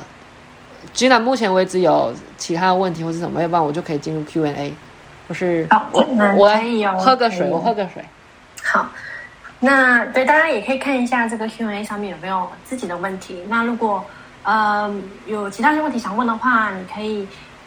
[0.92, 4.74] 既然目前为止有其他问题或是什么，要不然我就可以进入 Q&A，
[5.30, 6.02] 或是我
[6.36, 8.04] 我喝个水，我喝个水。
[8.62, 8.90] 好，
[9.60, 13.42] 那对大家也可以看一下这个 Q&A 上面有没有自己的问题。
[13.48, 14.04] 那如果
[14.44, 14.94] 呃
[15.26, 17.26] 有其他的问题想问的话，你可以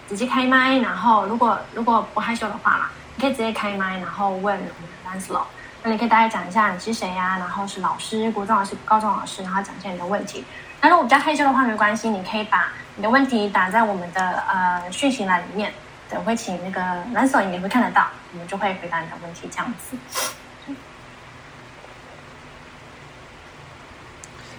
[0.09, 5.47] 直接开麦，然后如果如果不害羞的话啦，你可以直接开麦，然后问我们的 Lancelot。
[5.87, 10.45] 那你可以大概讲一下你是谁呀然后是老师国中老师高中老师然后讲一下你的问题。
[10.81, 15.73] 那如果比较害羞的话没关系你可以把你的问题打在我们的呃讯息栏里面。
[16.09, 16.81] 等会请那个
[17.13, 19.97] 蓝锁你也会看得到我们就会回答你的问题这样子。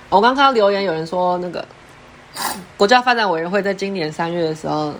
[0.10, 1.66] 我刚刚留言有人说那个
[2.78, 4.94] 国家发展委员会在今年三月的时候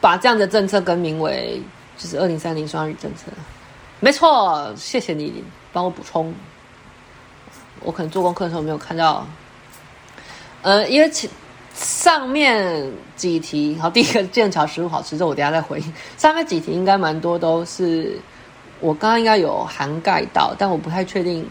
[0.00, 1.62] 把这样的政策更名为
[1.96, 3.30] 就是二零三零双语政策。
[4.04, 5.42] 没错，谢谢你
[5.72, 6.30] 帮我补充。
[7.80, 9.26] 我可能做功课的时候没有看到。
[10.60, 11.30] 呃，因为其
[11.74, 12.86] 上面
[13.16, 15.94] 几题，好，第一个剑桥食物好吃，这我等下再回应。
[16.18, 18.20] 上面几题应该蛮多都是
[18.78, 21.42] 我刚刚应该有涵盖到，但我不太确定。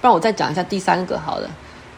[0.00, 1.50] 不然我再讲一下第三个好了。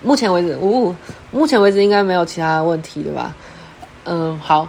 [0.02, 0.96] 目前为止，呜、哦，
[1.30, 3.32] 目前为止应该没有其他问题对吧？
[4.06, 4.66] 嗯，好。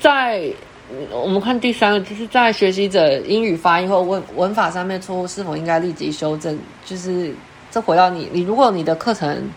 [0.00, 0.50] 在
[1.10, 6.58] 我们看第三个，就是在学习者英语发音或文文法上面错误是否应该立即修正？
[6.84, 7.34] 就是
[7.70, 9.50] 这回到你，你如果你的课程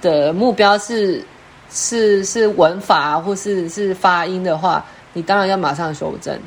[0.00, 1.24] 的目标是
[1.70, 6.38] 是是文法或是是发音的话，你当然要马上修正。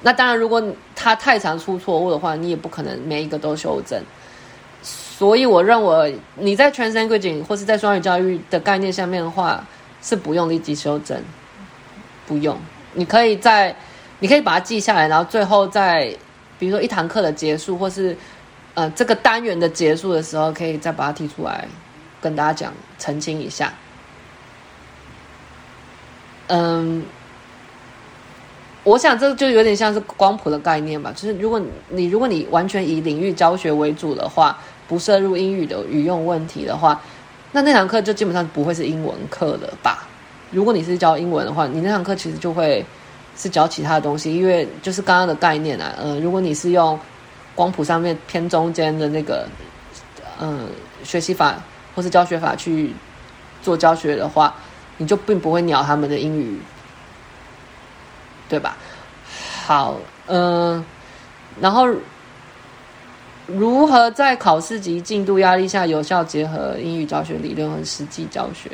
[0.00, 0.62] 那当然，如果
[0.94, 4.00] 他太常出错误的话，你也不可能每一个都修正。
[4.80, 9.64] 所以，我认为你在 translanguaging 或是在双语教育的概念下面的话，
[10.00, 11.20] 是不用立即修正，
[12.28, 12.56] 不用。
[12.94, 13.74] 你可以在，
[14.20, 16.14] 你可以把它记下来，然后最后在，
[16.58, 18.16] 比如说一堂课的结束，或是
[18.74, 21.66] 呃这个单元的结束的时候，可以再把它提出来
[22.20, 23.72] 跟大家讲，澄清一下。
[26.48, 27.04] 嗯。
[28.84, 31.60] 我想这就有点像是光谱的概念吧，就是如果
[31.90, 36.98] 你如果你完全以领域教学为主的话，不涉入英语的语用问题的话，
[37.52, 40.07] 那那堂课就基本上不会是英文课了吧？
[40.50, 42.84] 如果你是教英文的话，你那堂课其实就会
[43.36, 46.98] 是教其他的东西，因为就是刚刚的概念啊，呃，如果你是用
[47.54, 49.46] 光谱上面偏中间的那个，
[50.40, 50.68] 嗯、
[51.04, 51.54] 学习法
[51.94, 52.92] 或是教学法去
[53.62, 54.54] 做教学的话，
[54.96, 56.58] 你就并不会鸟他们的英语。
[58.50, 58.78] 对吧？
[59.66, 59.94] 好，
[60.24, 60.84] 嗯、呃，
[61.60, 61.86] 然后
[63.46, 68.70] 如何在考试及进度压力下有效结合英语教学理论和实际教学？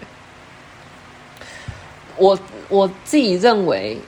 [2.17, 2.39] 我
[2.69, 3.99] 我自己认为，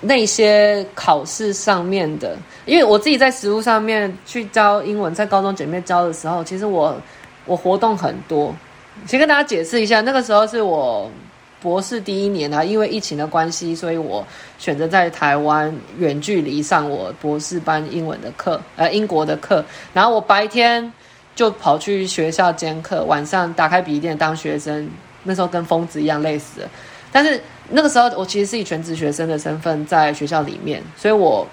[0.00, 2.36] 那些考试上面的，
[2.66, 6.96] 因为我自己在实务上面去教英文，在高中姐妹教的时候，其实我
[7.44, 8.54] 我活动很多。
[9.06, 11.10] 先跟大家解释一下，那个时候是我。
[11.62, 14.26] 博士第一年啊，因为疫情的关系，所以我
[14.58, 19.64] 选择在台湾远距离上我博士班英文的课，呃，英国的课。
[19.94, 20.92] 然后我白天
[21.36, 24.90] 就跑去学校兼课，晚上打开笔电当学生。
[25.22, 26.68] 那时候跟疯子一样累死了。
[27.12, 31.46] 但是那个时候我其实是以全职学生的身份在学校里面，所以我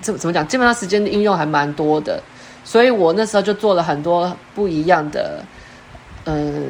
[0.00, 2.20] 怎怎么讲，基本上时间的应用还蛮多的。
[2.64, 5.44] 所以我那时候就做了很多不一样的，
[6.24, 6.62] 嗯、呃，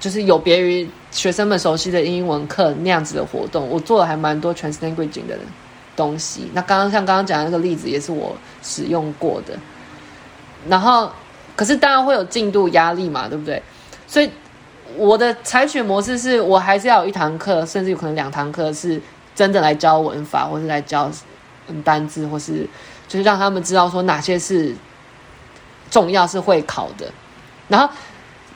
[0.00, 0.86] 就是有别于。
[1.12, 5.36] 学生们熟悉的英文课那样子的活动，我做了还蛮多 trans language 的
[5.94, 6.50] 东西。
[6.54, 9.52] 那刚刚像刚刚讲的那个例子，也是我使用过的。
[10.66, 11.12] 然后，
[11.54, 13.62] 可是当然会有进度压力嘛，对不对？
[14.06, 14.30] 所以
[14.96, 19.00] 我的采取模式是我还是要有一堂课，甚至有可能两堂课是
[19.34, 21.10] 真的来教文法，或是来教
[21.84, 22.66] 单字，或是
[23.08, 24.74] 就是让他们知道说哪些是
[25.90, 27.10] 重要是会考的。
[27.68, 27.92] 然后。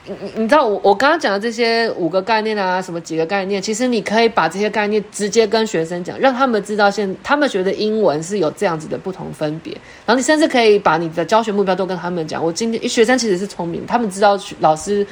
[0.09, 9.73] 你你知道我我刚刚讲的这些五个概念啊，什么几个概念，其实你可以把这些概念直接跟学生讲，让他们知道现他们学的英文是有这样子的不同分别。
[10.05, 12.41] 然后你甚至可以把你的教学目标都跟他们讲。
[12.41, 15.05] 我今天学生其实是聪明，他们知道老师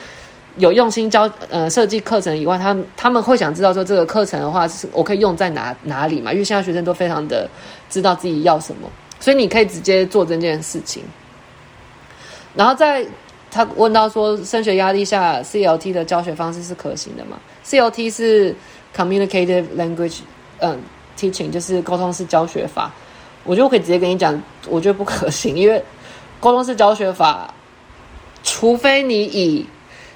[0.56, 6.32] 有用心教呃设计课程以外，他他们会想知道说这个课程的话是我可以用在哪哪里嘛？
[6.32, 7.48] 因为现在学生都非常的
[7.90, 8.88] 知道自己要什么，
[9.20, 11.02] 所以你可以直接做这件事情，
[12.54, 13.06] 然后在。
[13.50, 18.52] 他问到说，升学压力下，CLT 的教学方式是可行的吗？CLT 是
[18.92, 20.22] Communicative Language，
[20.58, 20.76] 嗯
[21.16, 22.92] ，Teaching 就是沟通式教学法。
[23.44, 25.80] 我觉得可以直接跟你讲，我觉得不可行，因为
[26.40, 27.54] 沟通式教学法，
[28.42, 29.64] 除非你以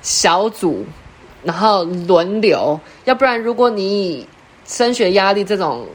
[0.03, 0.85] 小组，
[1.43, 4.27] 然后轮流，要不然如果你以
[4.67, 5.87] 升学压力这种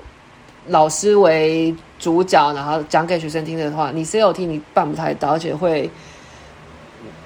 [0.68, 5.90] 老师为主角，然后讲给学生听的话，你 CLT 你办不太到，而且会。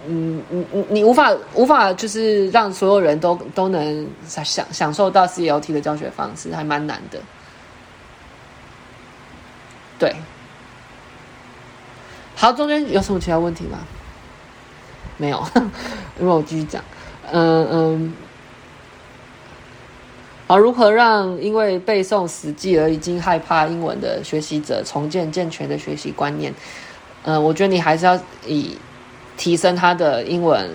[0.10, 7.20] 嗯，你你你无法无法就是让所有人都都能享享受到 CLT 的教学方式，还蛮难的。
[10.00, 10.16] 对，
[12.38, 13.80] 好，中间有什么其他问题吗？
[15.18, 15.44] 没有，
[16.20, 16.84] 那么我继续讲。
[17.32, 18.14] 嗯嗯，
[20.48, 26.54] 好，如何让因为背诵死记而已经害怕英文的学习者重建健全的学习观念？
[27.24, 28.78] 嗯，我觉得你还是要以。
[29.40, 30.68] 提升他的英文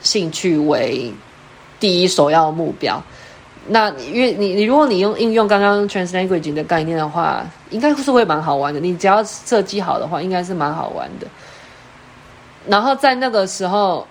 [0.00, 1.12] 兴趣为
[1.78, 2.98] 第一首要目标。
[3.68, 8.80] 那因为你你如果你用应用刚刚 translanguage 的概念的话，应该是会蛮好玩的。
[8.80, 11.26] 你只要设计好的话，应该是蛮好玩的。
[12.66, 14.06] 然后在那个时候，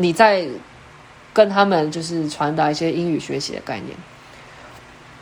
[0.00, 0.46] 你在
[1.32, 3.96] 跟他们就是传达一些英语学习的概念。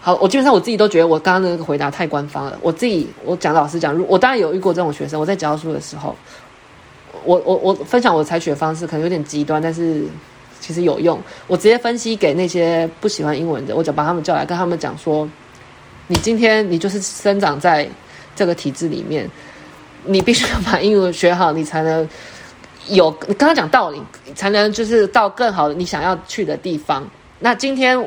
[0.01, 2.57] 好，我基本上我自己都觉得我刚刚的那个回答太官方了。
[2.63, 5.21] 我自己我讲老实讲，如我当然有遇过这种学生。
[5.21, 6.15] 我在教书的时候，
[7.25, 10.05] 我我我分享我采取的方式可能有点极端，但是
[10.61, 11.21] 其实有用。
[11.49, 15.29] 我直接分析给那些不喜欢英文的，我就把他们叫来，跟他们讲说：
[16.07, 17.87] 你今天你就是生长在
[18.37, 19.29] 这个体制里面，
[20.05, 22.09] 你必须要把英文学好，你才能
[22.89, 24.03] 有你刚刚讲道理，
[24.35, 27.09] 才能就是到更好的你想要去的地方。
[27.39, 27.99] 那今天。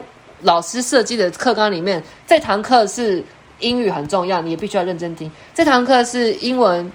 [0.44, 3.24] 老师设计的课纲里面，这堂课是
[3.60, 5.32] 英语很重要，你也必须要认真听。
[5.54, 6.92] 这堂课是英文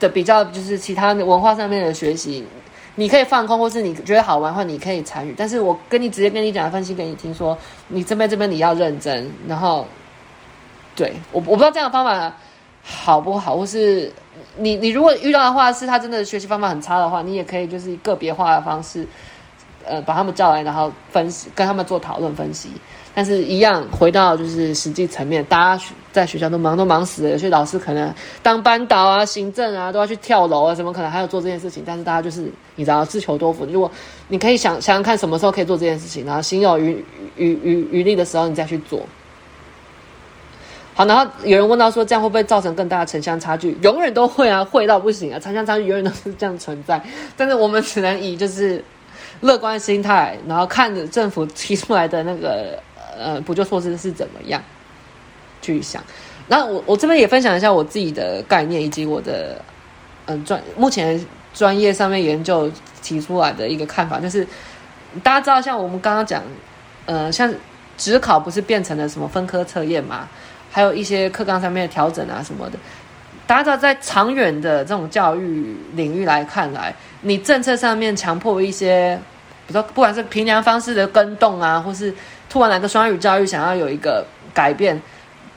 [0.00, 2.44] 的比较，就是其他文化上面的学习，
[2.96, 5.32] 你可以放空，或是你觉得好玩的话，你可以参与。
[5.38, 9.30] 但是我跟你直接跟你讲，分析给你听说，说你这边这边你要认真。
[9.46, 9.86] 然后，
[10.96, 12.34] 对，我我不知道这样的方法
[12.82, 14.12] 好不好，或是
[14.56, 19.06] 你你如果遇到的话，是他真的学习方法很差的话，你也可以就是个别化的方式。
[19.86, 22.68] 呃，把他们叫来，然后分析，跟他们做讨论分析。
[23.14, 31.82] 但是，一样回到就是实际层面，大家在学校都忙都忙死了，有些老师可能当班导啊、行政啊，都要去跳楼啊，怎么可能还要做这件事情？
[31.84, 33.64] 但是大家就是你知道，自求多福。
[33.64, 33.90] 如果
[34.28, 37.04] 你可以想想想看，什么时候可以做这件事情，然后心有余
[37.36, 39.00] 余余余力的时候，你再去做。
[41.00, 43.76] 好，然后有人问到说，这样会不会造成更大的城乡差距？
[43.82, 47.02] 永远都会啊，会到不行啊，城乡差距永远都是这样存在。
[47.36, 48.84] 但是我们只能以就是。
[49.42, 52.78] 乐观心态，然后看着政府提出来的那个
[53.16, 54.62] 呃补救措施是怎么样
[55.62, 56.02] 去想。
[56.46, 59.58] 那我我这边也分享一下我自己的概念，以及我的
[60.26, 61.18] 嗯专目前
[61.54, 62.70] 专业上面研究
[63.00, 64.46] 提出来的一个看法，就是
[65.22, 66.42] 大家知道，像我们刚刚讲，
[67.06, 67.50] 呃，像
[67.96, 70.28] 职考不是变成了什么分科测验嘛，
[70.70, 72.78] 还有一些课纲上面的调整啊什么的。
[73.46, 79.20] 大家知道，在长远的这种教育领域来看来，你政策上面强迫一些。
[79.66, 82.12] 比如说，不管是平量方式的跟动啊，或是
[82.48, 85.00] 突然来个双语教育，想要有一个改变，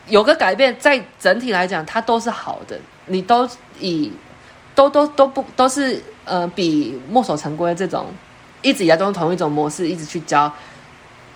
[0.07, 2.80] 有个改变，在整体来讲，它都是好的。
[3.07, 3.49] 你都
[3.80, 4.11] 以
[4.76, 8.05] 都都都不都是呃，比墨守成规这种
[8.61, 10.51] 一直以来都是同一种模式一直去教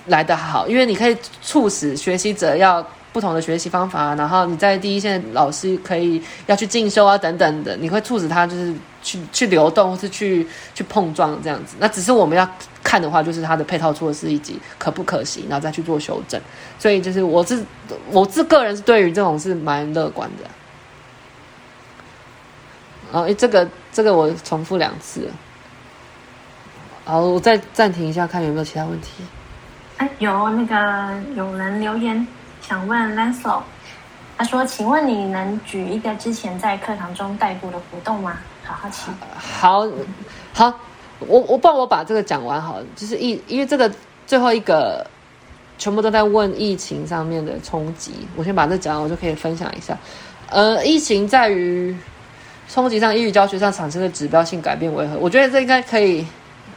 [0.06, 2.84] 来得好，因为你可以促使学习者要。
[3.18, 11.76] 不同的学习方法，然后你在第一线老师可以要去进修啊等等的，你会促使他就是去去流动，或是去去碰撞这样子。
[11.80, 12.48] 那只是我们要
[12.84, 16.40] 看的话，就是他的配套措施以及可不可行，然后再去做修正。
[16.78, 17.66] 所以就是我是
[18.12, 20.48] 我自个人是对于这种是蛮乐观的。
[23.12, 25.28] 然后这个这个我重复两次。
[27.04, 29.24] 好，我再暂停一下，看有没有其他问题。
[29.98, 32.28] 哎，有那个有人留言。
[32.68, 33.62] 想问 Lancel，
[34.38, 38.38] 他说：“请问你能举一个之前在课堂中带过的活动吗？
[38.66, 39.10] 好好奇。”
[39.40, 39.88] 好，
[40.54, 40.80] 好，
[41.20, 42.80] 我我帮我把这个讲完好。
[42.94, 43.90] 就是疫，因为这个
[44.26, 45.08] 最后一个
[45.78, 49.98] 全部都在问疫情上面的冲击，我先把这讲完，我就可以分享一下。
[50.50, 51.96] 呃，疫情在于
[52.68, 55.18] 冲击上，英语教学上产生的指标性改变为何？
[55.18, 56.28] 我觉得这应该可以，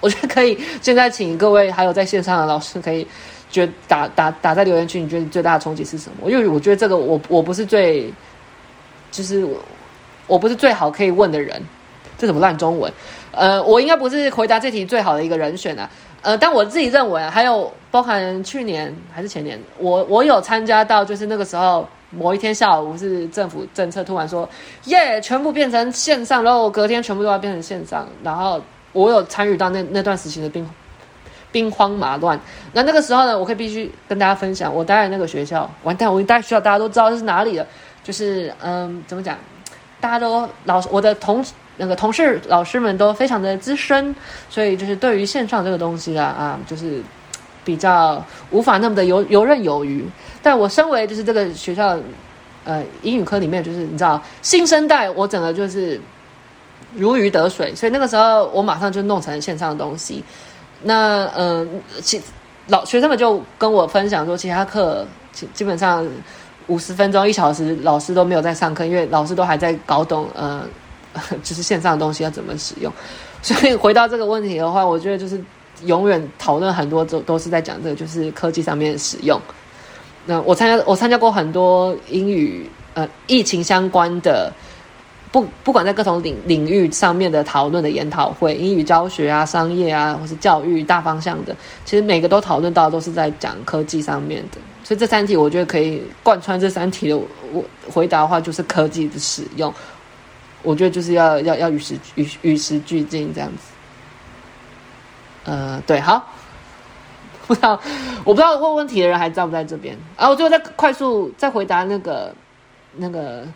[0.00, 0.56] 我觉得可以。
[0.80, 3.04] 现在请各位还有在线上的老师可以。
[3.50, 6.30] 觉打打打在留言区，你觉得你最大的冲击是什么？
[6.30, 8.12] 因为我觉得这个我我不是最，
[9.10, 9.58] 就是我，
[10.26, 11.60] 我不是最好可以问的人，
[12.16, 12.92] 这什么烂中文？
[13.32, 15.90] 呃，我应该不是回答这题最好的一个人选啊。
[16.22, 24.48] 呃，但我自己认为，还有包含去年还是前年，我我有参加到，就是那个时候某一天下午是政府政策突然说
[24.84, 28.60] 耶，全部变成线上，然后隔天全部都要变成线上，然后
[28.92, 30.68] 我有参与到那那段时期的兵。
[31.52, 32.38] 兵荒马乱，
[32.72, 37.66] 那那个时候呢，我可以必须跟大家分享，我待的那个学校，完蛋，我一待学校，大家都知道这是哪里了，
[38.04, 39.36] 就是嗯，怎么讲，
[40.00, 41.44] 大家都老我的同
[41.76, 44.14] 那个同事老师们都非常的资深，
[44.48, 47.02] 所以就是对于线上这个东西啊啊，就是
[47.64, 50.04] 比较无法那么的游游刃有余。
[50.42, 51.98] 但我身为就是这个学校
[52.64, 56.00] 呃英语科里面，就是你知道新生代，我整个就是
[56.94, 60.22] 如鱼得水，所以那个时候我马上就弄成线上的东西。
[60.82, 61.68] 那嗯，
[62.02, 62.20] 其
[62.68, 66.06] 老学生们就跟我分享说，其他课基基本上
[66.68, 70.62] 五十分钟一小时，老师都没有在上课，因为老师都还在搞懂，呃，
[71.42, 72.92] 就是线上的东西要怎么使用。
[73.42, 75.40] 所以回到这个问题的话，我觉得就是
[75.84, 79.40] 永远讨论很多都都是在讲这个，就是科技上面的使用。
[80.26, 84.52] 那我参加我参加过很多英语呃疫情相关的。
[85.32, 91.54] 不，不管在各种领领域上面的讨论的研讨会，英语教学啊、商业啊，或是教育大方向的，
[91.84, 94.58] 其实每个都讨论到都是在讲科技上面的。
[94.82, 97.16] 所以这三题，我觉得可以贯穿这三题的
[97.52, 99.72] 我回答的话，就是科技的使用。
[100.62, 103.62] 我觉得就是要要要与时与与时俱进这样子。
[105.44, 106.28] 呃，对，好，
[107.46, 107.80] 不知道
[108.24, 110.28] 我不知道问问题的人还在不在这边啊？
[110.28, 112.34] 我最后再快速再回答那个
[112.96, 113.46] 那个，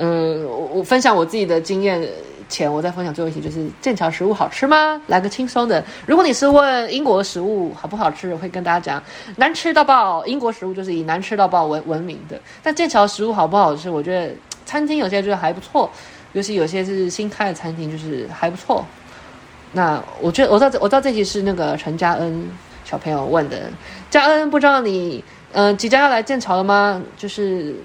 [0.00, 2.08] 嗯，我分享我自己的经验。
[2.48, 5.00] 前我再分享最后一题，就是剑桥食物好吃吗？
[5.06, 5.84] 来个轻松的。
[6.04, 9.00] 如果你是问英国食物好不好吃，我会跟大家讲
[9.36, 10.26] 难吃到爆。
[10.26, 12.36] 英国食物就是以难吃到爆闻闻名的。
[12.60, 13.88] 但剑桥食物好不好吃？
[13.88, 14.34] 我觉得
[14.66, 15.88] 餐厅有些就是还不错，
[16.32, 18.84] 尤其有些是新开的餐厅就是还不错。
[19.70, 22.50] 那我觉得我知道我知道这题是那个陈嘉恩
[22.84, 23.70] 小朋友问的。
[24.10, 25.22] 嘉恩，不知道你
[25.52, 27.00] 嗯、即将要来剑桥了吗？
[27.16, 27.76] 就是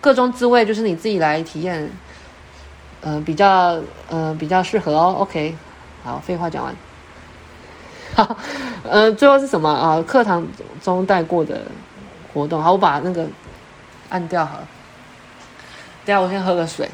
[0.00, 1.90] 各种滋味，就是你自己来体验。
[3.00, 3.76] 嗯、呃，比较
[4.10, 5.14] 嗯、呃、比较适合哦。
[5.20, 5.54] OK，
[6.02, 6.74] 好，废话讲完。
[8.16, 8.36] 好，
[8.82, 10.02] 嗯、呃，最后是什么啊？
[10.02, 10.44] 课堂
[10.82, 11.62] 中带过的
[12.34, 12.60] 活动。
[12.60, 13.24] 好，我把那个
[14.08, 14.68] 按掉好了。
[16.04, 16.90] 等下我先喝个水，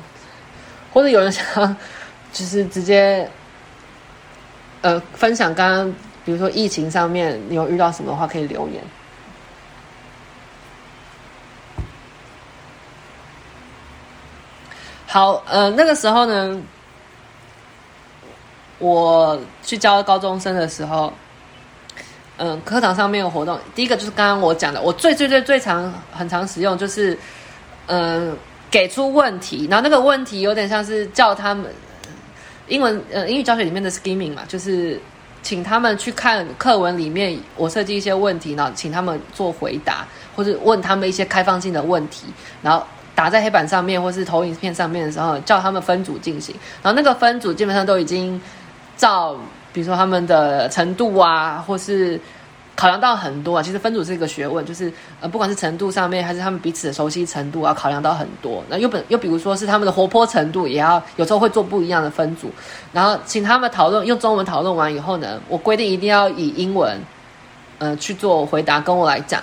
[0.92, 1.74] 或者有人想
[2.30, 3.26] 就是直接
[4.82, 5.94] 呃分享刚刚，
[6.26, 8.82] 比如说疫情上面你有遇到什么的话，可以留言。
[15.14, 16.60] 好，呃，那个时候呢，
[18.80, 21.12] 我去教高中生的时候，
[22.36, 23.56] 嗯、课堂上面有活动。
[23.76, 27.16] 第一个就是刚刚我讲的，我最最最最常很常使用，就是
[27.86, 28.36] 嗯、
[28.72, 31.72] 给出问题，然后那个问题有点像是叫他们
[32.66, 35.00] 英文呃英语教学里面的 skimming 嘛，就是
[35.44, 40.04] 请他们去看课文里面我设计一些问题，然后请他们做回答，
[40.34, 42.26] 或者问他们一些开放性的问题，
[42.60, 42.84] 然后。
[43.14, 46.54] 打在黑板上面或是投影片上面的时候，叫他们分组进行。
[46.82, 48.40] 然后那个分组基本上都已经
[48.96, 49.36] 照，
[49.72, 52.20] 比如说他们的程度啊，或是
[52.74, 53.62] 考量到很多啊。
[53.62, 58.64] 其实分组是一个学问，就是呃，不管是程度上面，还是他们彼此的熟悉程度啊，考量到很多。
[58.68, 62.50] 那又本又比如说是他们的活泼程度，也要有时候会做不一样的分组。
[62.92, 66.98] 然后请他们讨论，用中文讨论完以后呢，我规定一定要以英文，
[67.78, 69.40] 呃，去做回答，跟我来讲。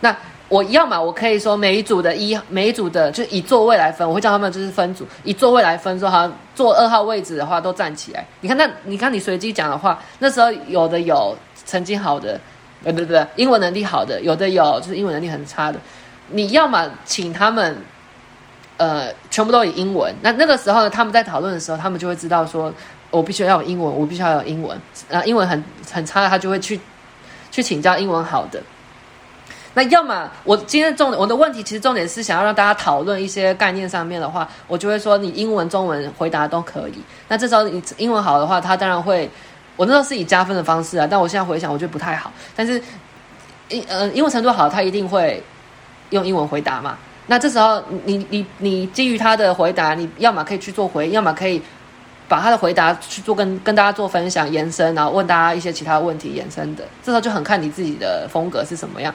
[0.00, 0.14] 那。
[0.52, 8.26] 我要嘛，我可以说每一组的一，每一组的就以座位来分，我会叫他们就是分组，以座位来分，说好坐二号位置的话都站起来。
[8.42, 11.34] 你看那，你看你随机讲的话，那时候有的有
[11.64, 12.38] 成绩好的，
[12.84, 15.78] 对对对，英文能力好的，有的有就是英文能力很差的。
[16.28, 17.74] 你要么请他们，
[18.76, 20.14] 呃，全部都以英文。
[20.20, 22.70] 那那个时候呢，他们在讨论的时候，他们就会知道说，
[23.10, 24.78] 我必须要有英文，我必须要有英文。
[25.10, 26.78] 啊，英文很很差的，他就会去
[27.50, 28.62] 去请教英文好的。
[29.74, 37.02] 那要么我今天重点，我的问题其实重点是想要让大家讨论一些概念上面的话，我就会说你英文、中文回答都可以。
[37.28, 39.30] 那这时候你英文好的话，他当然会，
[39.76, 42.30] 我那时候是以加分的方式啊，但我现在回想，我觉得不太好。
[42.54, 42.82] 但是
[43.70, 45.42] 英呃英文程度好，他一定会
[46.10, 46.98] 用英文回答嘛。
[47.26, 51.62] 那这时候你你你基于他的回答，你要么可以去做回应，要么可以
[52.28, 56.84] 把他的回答去做跟跟大家做分享延伸，然后问大家一些其他问题延伸的。
[57.02, 59.14] 这时候就很看你自己的风格是什么样。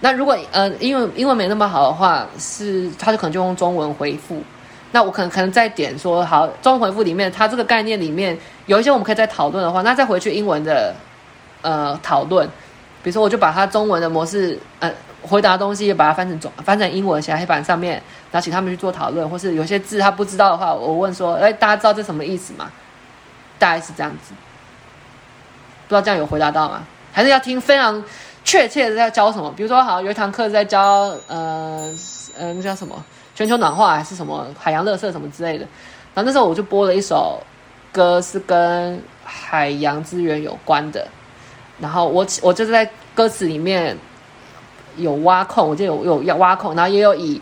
[0.00, 4.42] 那如果呃，英文英文没那么好的话，是他就可能就用中文回复。
[4.92, 10.94] 那我可能可能再点说，好，中文回复里面，它这个概念里面有一些我们可以再讨论的话，那再回去英文的
[11.62, 12.48] 呃讨论。
[13.02, 14.90] 比如说，我就把它中文的模式呃
[15.20, 17.94] 回答东西，也把它翻成中翻成英文写在黑板上面，
[18.30, 22.70] 然后请他们去做讨论，或是有些字他不知道的话，我问说，哎，大家知道这什么意思吗？
[23.58, 24.32] 大概是这样子。
[25.86, 26.82] 不知道这样有回答到吗？
[27.12, 28.02] 还是要听非常。
[28.44, 29.52] 确切的在教什么？
[29.54, 31.94] 比如说，好像有一堂课在教，呃，
[32.38, 33.04] 呃，那叫什么？
[33.34, 35.66] 全球暖化还是什么海洋垃圾什么之类的。
[36.14, 37.40] 然后那时候我就播了一首
[37.92, 41.06] 歌，是跟海洋资源有关的。
[41.78, 43.96] 然后我我就是在歌词里面
[44.96, 47.40] 有挖空，我就有有要挖空，然后也有以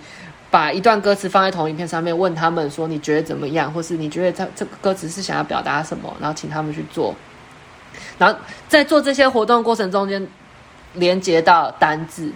[0.51, 7.15] 把一段歌词放在同影片上面，问他们说你觉得怎么样，或是你觉得这这个歌词是想要表达什么，然后请他们去做。
[8.19, 8.39] 然后
[8.69, 10.27] 在做这些活动过程中间。
[10.97, 12.31] 连接到单字，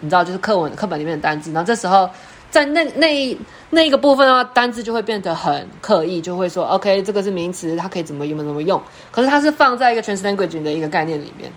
[0.00, 1.50] 你知道，就是课文课本里面的单字。
[1.52, 2.08] 然后这时候，
[2.50, 3.38] 在那那
[3.70, 8.80] 那一个部分的话，单字就会变得很刻意，就会说，OK，这个是名词，它可以怎么用怎么用。
[9.10, 11.50] 可是它是放在一个 translanguage 的一个概念里面，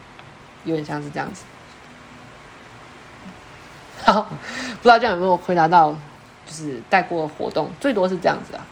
[0.63, 1.43] 有点像是这样子。
[4.03, 5.91] 好，不知道这样有没有回答到，
[6.45, 8.65] 就是带过活动，最多是这样子啊。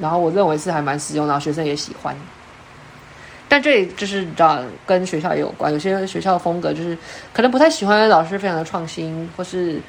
[0.00, 2.16] 然后我认为是还蛮实用，然后学生也喜欢。
[3.48, 6.96] 但这里就是找跟学校也有关，有些学校的风格就是
[7.32, 9.80] 可能不太喜欢老师非常的创新，或是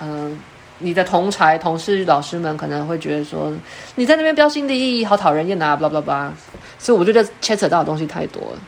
[0.00, 0.38] 嗯、
[0.78, 3.52] 你的同才同事老师们可能会觉得说
[3.94, 6.30] 你在那边标新立异，好讨人厌啊，blah blah blah。
[6.78, 8.58] 所以我觉得牵扯到的东西太多了。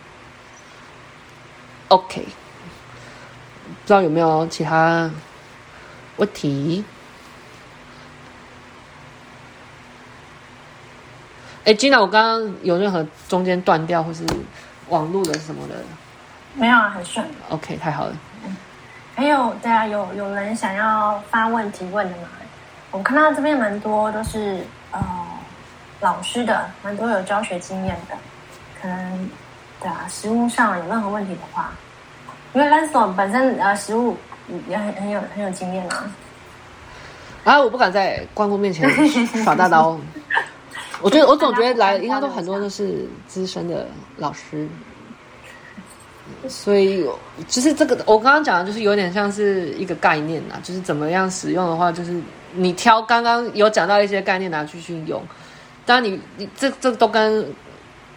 [1.89, 5.11] OK，不知道有没有其他
[6.17, 6.85] 问题？
[11.65, 14.25] 哎，Gina，我刚刚有任何中间断掉或是
[14.89, 15.77] 网路的什么的？
[16.55, 17.25] 没有啊，很顺。
[17.51, 18.17] OK，太好了。
[18.45, 18.57] 嗯，
[19.15, 22.29] 还有对啊，有有人想要发问提问的吗？
[22.91, 24.59] 我看到这边蛮多都是
[24.91, 25.01] 呃
[26.01, 28.17] 老师的，蛮多有教学经验的，
[28.81, 29.31] 可能
[29.81, 31.73] 对啊，实物上有任何问题的话，
[32.55, 34.17] 因为 Lancelot 本身呃实物
[34.69, 36.11] 也很很有很有经验啊。
[37.45, 38.91] 啊，我不敢在关公面前
[39.45, 39.97] 耍大刀。
[41.03, 44.67] 我觉得我总觉得来应该都很多都是资深的老师。
[46.49, 47.05] 所以，
[47.49, 52.19] 就是这个，我刚刚讲的，就是有点像是一个概念呐，就是怎么样使用的话，就是
[52.55, 55.21] 你挑刚刚有讲到一些概念拿去去用。
[55.85, 57.45] 当然你，你你这这都跟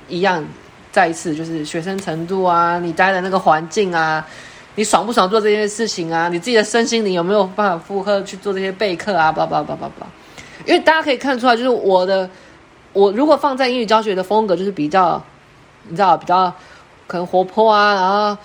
[0.08, 0.46] 一样，
[0.92, 4.26] 再一次就是学生程度啊，你待的那个环境啊，
[4.76, 10.08] 你爽不爽做这些事情啊，你自己的身心灵有没有办法负荷去做这些备课啊，叭叭叭叭叭。
[10.66, 12.30] 因为大家可以看出来，就是我的，
[12.96, 15.22] 我如果放在英语教学的风格，就是比较，
[15.84, 16.52] 你知道，比较。
[17.08, 18.36] 可能活泼啊，然后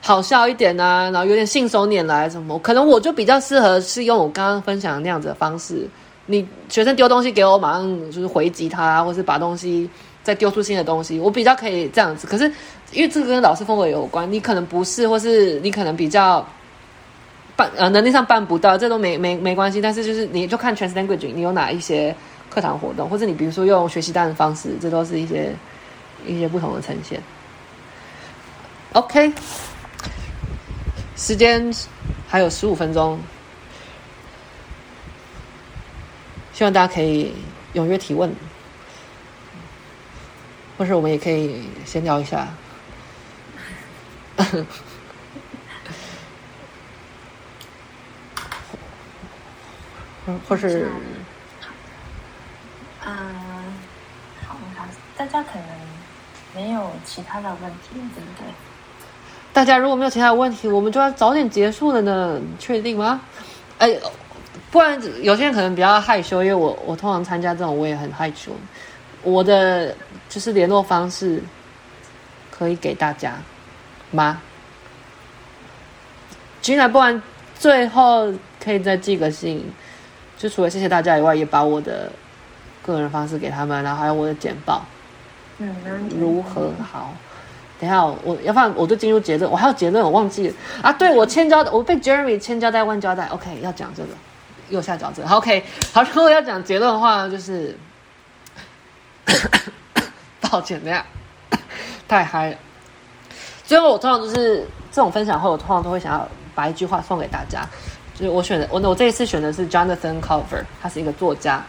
[0.00, 5.88] 好笑一点啊，然后有点信手拈来什么，可能我就比较适合是用我刚刚分享的那样子的方式。
[6.26, 9.88] 你学生丢东西给我，马上就是回击他，或是把东西
[10.24, 12.26] 再丢出新的东西，我比较可以这样子。
[12.26, 12.52] 可是
[12.90, 16.44] 因为这个跟老师风格有关，你可能不是，或是你可能比较
[17.54, 19.80] 办呃能力上办不到，这都没没没关系。
[19.80, 22.12] 但是就是你就看 Translanguage，你有哪一些
[22.50, 25.54] 课堂活动，或者你比如说用学习单的方式，这都是一些
[26.26, 27.22] 一些不同的呈现。
[28.92, 29.32] OK，
[31.16, 31.72] 时间
[32.26, 33.20] 还有十五分钟，
[36.52, 37.34] 希望大家可以
[37.74, 38.34] 踊跃提问，
[40.76, 42.48] 或是我们也可以先聊一下，
[50.48, 50.88] 或是，
[53.08, 53.14] 嗯，
[54.46, 54.56] 好，
[55.16, 55.68] 大家可能
[56.54, 58.52] 没有其他的问题，对不对？
[59.52, 62.38] 大家如果没有其他问题，我们就要早点结束了呢。
[62.58, 63.20] 确定吗？
[63.78, 63.96] 哎，
[64.70, 68.52] 不然有些人可能比较害羞，因为我我通常参加这种我也很害羞。
[69.22, 69.94] 我的
[70.28, 71.42] 就是联络方式
[72.50, 73.34] 可以给大家
[74.10, 74.40] 吗
[76.62, 77.20] ？Gina，不然
[77.58, 78.32] 最后
[78.62, 79.72] 可以再寄个信，
[80.36, 82.12] 就除了谢谢大家以外，也把我的
[82.92, 84.82] 个人方式给他们，然后还有我的简报。
[85.58, 85.74] 嗯，
[86.18, 87.12] 如何好？
[87.80, 89.50] 等一下，我要不然我就进入结论。
[89.50, 90.92] 我还有结论，我忘记了啊！
[90.92, 93.26] 对，我千交代，我被 Jeremy 千交代万交代。
[93.26, 94.08] OK，要讲这个
[94.68, 95.28] 右下角这个。
[95.28, 97.76] OK，好，如果要讲结论的话，就是
[100.40, 101.04] 抱歉，等下
[102.08, 102.56] 太嗨了。
[103.64, 107.64] 最后，我通常就是这种分享会，我通常都会想要把一句话送给大家。
[108.14, 111.62] 就是我选的，我我这一次选的是 Jonathan Culver，他是一个作家，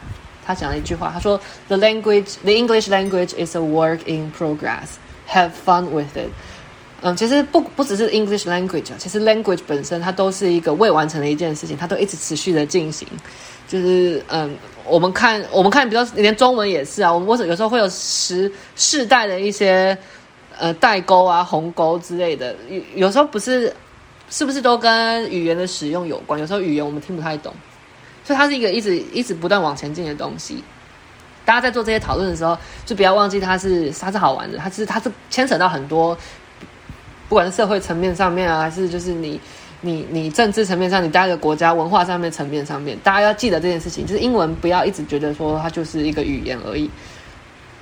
[0.50, 4.98] 他讲了一句话，他说：“The language, the English language is a work in progress.”
[5.30, 6.32] Have fun with it。
[7.02, 13.08] 嗯，其实不不只是 English language，其实 language 本身它都是一个未完成的一件事情，它都一直持续的进行。
[13.68, 19.96] 就是嗯，我们看我们看，比较连中文也是啊，我们有时候会有时世代的一些
[20.58, 22.56] 呃代沟啊、鸿沟之类的。
[22.68, 23.72] 有有时候不是
[24.32, 26.40] 是不是都跟语言的使用有关？
[26.40, 27.54] 有时候语言我们听不太懂，
[28.30, 30.64] 所以它是一个一直一直不断往前进的东西。
[31.44, 36.16] 大家在做这些讨论的时候，就不要忘记它是它是好玩的，它是它是牵扯到很多，
[37.28, 39.42] 不管是社会层面上面啊，还是就是你
[39.82, 46.88] 你你政治层面上，你待的国家文化上面层面上面，大家要记得这件事情，就是英文不要一直觉得说它就是一个语言而已，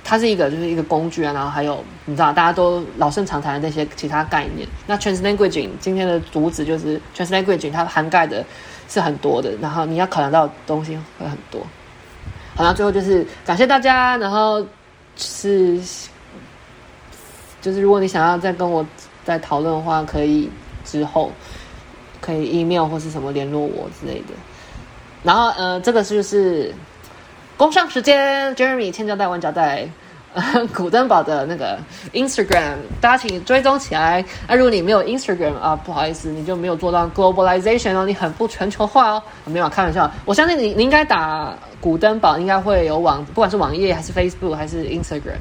[0.02, 4.66] 它是一个就是一个工具啊，然后还有你知道大家都老生常谈的那些其他概念。
[4.86, 8.42] 那 translanguage 今天的主旨就是 translanguage，它涵盖的
[8.88, 11.60] 是很多的，然后你要考量到的东西会很多。
[12.56, 14.66] 好，那最后就是感谢大家，然后
[15.16, 15.78] 是
[17.60, 18.84] 就是如果你想要再跟我
[19.24, 20.50] 再讨论的话，可以
[20.84, 21.30] 之后
[22.20, 24.34] 可以 email 或是什么联络我之类的。
[25.22, 26.74] 然后呃，这个是就是
[27.56, 29.88] 工商时间，Jeremy 千交代万交代。
[30.74, 31.78] 古登堡的那个
[32.12, 34.24] Instagram，大家请追踪起来。
[34.46, 39.22] 啊、如果你没有 Instagram 啊，不好意思，你就没有做到 globalization 哦，你很不全球化哦。
[39.46, 45.38] 没有开玩笑，我相信你，你应该打古登堡，应该会有网，不管是网页还是 Facebook 还是 Instagram，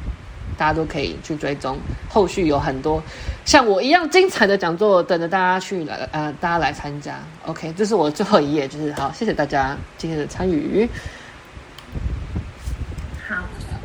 [0.58, 1.78] 大家都可以去追踪。
[2.10, 3.04] 后续有很多
[3.46, 7.16] 像我一样精彩的讲座等着大家去来，呃，大家来参加。
[7.46, 10.90] OK，这是我最后一页，就是好，谢谢大家今天的参与。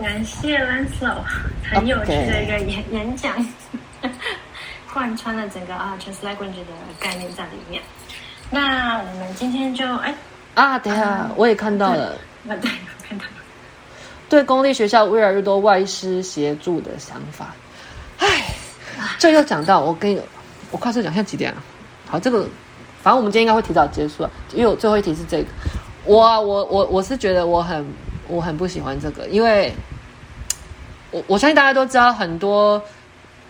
[0.02, 1.22] 感谢 Lancelot
[1.62, 3.32] 很有趣的一个演演讲，
[4.92, 7.80] 贯穿了整个啊 Translanguage 的概念在里面。
[8.50, 10.12] 那我们今天就哎
[10.54, 13.30] 啊，等一下、啊、我也看到了，那对，我看到了。
[14.28, 17.54] 对公立学校越来越多外师协助的想法。
[18.18, 18.26] 唉，
[19.18, 20.20] 这又讲到我跟你，
[20.72, 21.62] 我快速讲，现在几点啊？
[22.08, 22.44] 好，这个
[23.00, 25.48] 反正我们今天应该会提早结束了，因为我最后一题是这个。
[26.04, 27.86] 我啊，我我我是觉得我很
[28.26, 29.72] 我很不喜欢这个，因为
[31.12, 32.82] 我我相信大家都知道很多，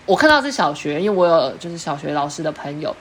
[0.05, 2.95] 我看到是小学，因为我有就是小学老师的朋友。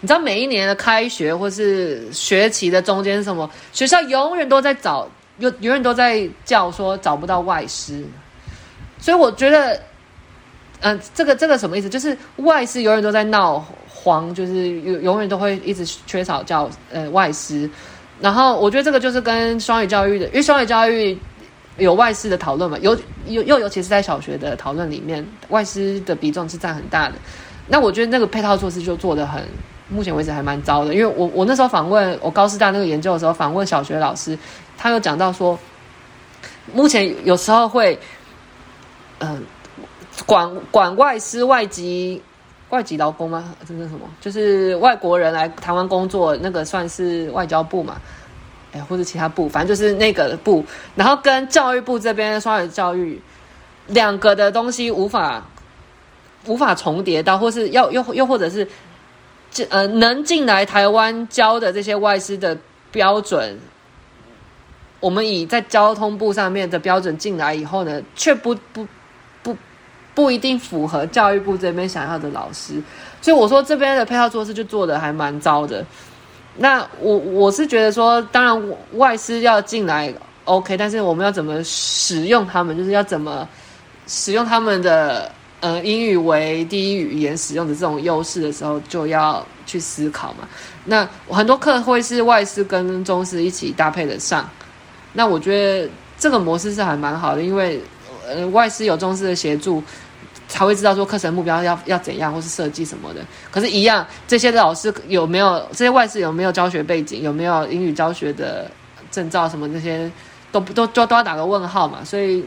[0.00, 3.50] 你知道每一年的开学或是学期的中间什么？
[3.72, 5.08] 学校永远都在找，
[5.38, 8.04] 永永远都在叫说找不到外师，
[8.98, 9.80] 所以我觉得，
[10.80, 11.88] 嗯、这个这个什么意思？
[11.88, 17.68] 就是外师永远都在闹黄，就是永永远都会一直缺少教呃外师。
[18.20, 21.18] 然后我觉得这个就是跟双语教育的，因为双语教育
[21.78, 22.96] 有外师的讨论嘛，尤
[23.26, 27.14] 尤又尤其是在小学的讨论里面，外师的比重是占很大的。
[27.68, 29.42] 那我觉得那个配套措施就做得很。
[29.88, 34.36] 目前为止还蛮糟的，因为我我那时候访问我高师大那个研究的时候，访问小学老师，
[34.76, 35.56] 他有讲到说，
[36.74, 37.96] 目前有时候会，
[39.20, 39.44] 嗯、
[40.26, 42.20] 管管外师外籍
[42.70, 43.54] 外籍劳工吗？
[43.60, 44.10] 这是什么？
[44.20, 48.00] 就是外国人来台湾工作，那个算是外交部嘛？
[48.80, 53.20] 或者其他部，反正就是那个部，然后跟教育部这边双语教育
[53.88, 55.44] 两个的东西无法
[56.46, 58.66] 无法重叠到，或是要又又或者是
[59.50, 59.64] 这。
[59.70, 62.56] 呃，能进来台湾教的这些外师的
[62.90, 63.58] 标准，
[65.00, 68.86] 我们以在交通部上面的标准进来以后呢，却不不
[69.42, 69.56] 不
[70.14, 72.82] 不一定符合教育部这边想要的老师，
[73.20, 75.84] 所以我说这边的配套措施就做得还蛮糟的。
[76.58, 80.12] 那我我是觉得说，当然外师要进来
[80.44, 83.48] OK，但是我们要怎么使用他们，就是要怎么
[84.06, 85.30] 使用他们的。
[85.60, 90.46] 呃，英语为第一语言使用的这种优势的时候，就要去思考嘛。
[90.84, 94.48] 那很多课会是外师跟中师一起搭配的上，
[95.14, 97.80] 那我觉得这个模式是还蛮好的，因为
[98.28, 99.82] 呃外师有中师的协助，
[100.48, 103.20] 才会知道说课程目标要要怎样，或是设计什么的。
[103.50, 108.70] 可是，一样这些老师有没有这些外师有没有教学背景，有没有英语教学的
[109.10, 110.10] 证照什么这些，
[110.50, 112.04] 都不都都都要打个问号嘛。
[112.04, 112.44] 所以。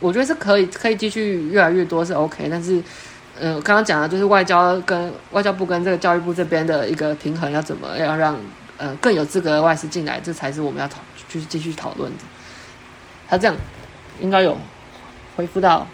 [0.00, 2.74] 我觉得是可以，可以继续越来越多是 OK，但是，
[3.38, 8.36] 嗯、呃，刚刚讲的就是外交跟外交部跟这个教育部这边的一个平衡要怎么要让
[8.78, 10.98] 呃更有资格的外师进来，这才是我们要讨
[11.28, 12.24] 就是继续讨论的。
[13.28, 13.54] 他这样
[14.20, 14.58] 应该有
[15.36, 15.86] 回复到。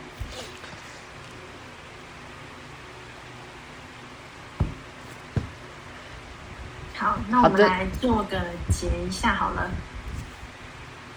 [7.08, 9.70] 好，那我们来做个结一下好了。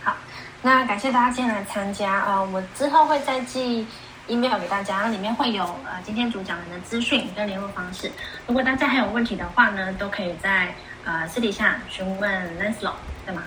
[0.02, 0.16] 好
[0.62, 3.86] 那感谢大家今天来参加，呃，我之后会再寄
[4.28, 8.10] email 给大家，里面会有呃今天主讲人的资讯跟联络方式。
[8.48, 10.74] 如果大家还有问题的话呢，都可以在
[11.04, 12.94] 呃私底下询问 Lancelot
[13.26, 13.44] 对吗？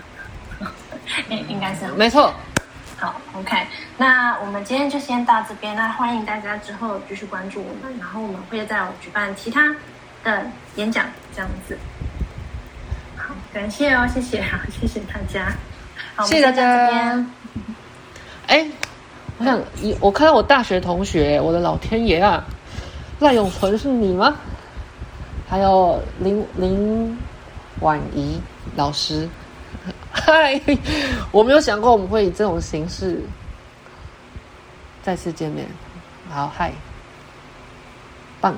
[1.31, 2.35] 应应该是没错。
[2.99, 3.67] 好，OK，
[3.97, 9.75] 那我们今天就先到这边，那欢迎大家之后继续关注我们，然后我们会再举办其他
[10.23, 10.45] 的
[10.77, 11.79] 演讲这样子。
[13.55, 15.57] 好，感谢哦，谢谢，好， 谢谢大家。
[16.25, 17.25] 谢谢大家。
[18.49, 18.67] 哎，
[19.39, 22.45] 我想你，我看到我大学同学，我的老天爷啊，
[23.21, 24.35] 赖永存是你吗？
[25.49, 27.17] 还有林林
[27.81, 28.41] 婉仪
[28.75, 29.29] 老师，
[30.11, 30.61] 嗨，
[31.31, 33.23] 我没有想过我们会以这种形式
[35.01, 35.65] 再次见面。
[36.29, 36.73] 好，嗨，
[38.41, 38.53] 棒，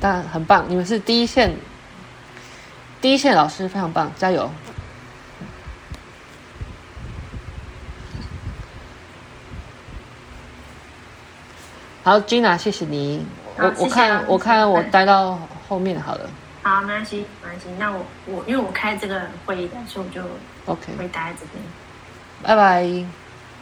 [0.00, 1.54] 但很棒，你们是第一线，
[3.00, 4.50] 第一线老师非常棒，加油。
[12.02, 13.24] 好，Gina，谢谢你。
[13.56, 16.28] 我我看我看我待到后面好了。
[16.62, 17.66] 好，没关系，没关系。
[17.78, 20.22] 那我我因为我开这个会议的，所以我就
[20.66, 21.62] OK 会待在这边。
[22.42, 23.19] 拜拜。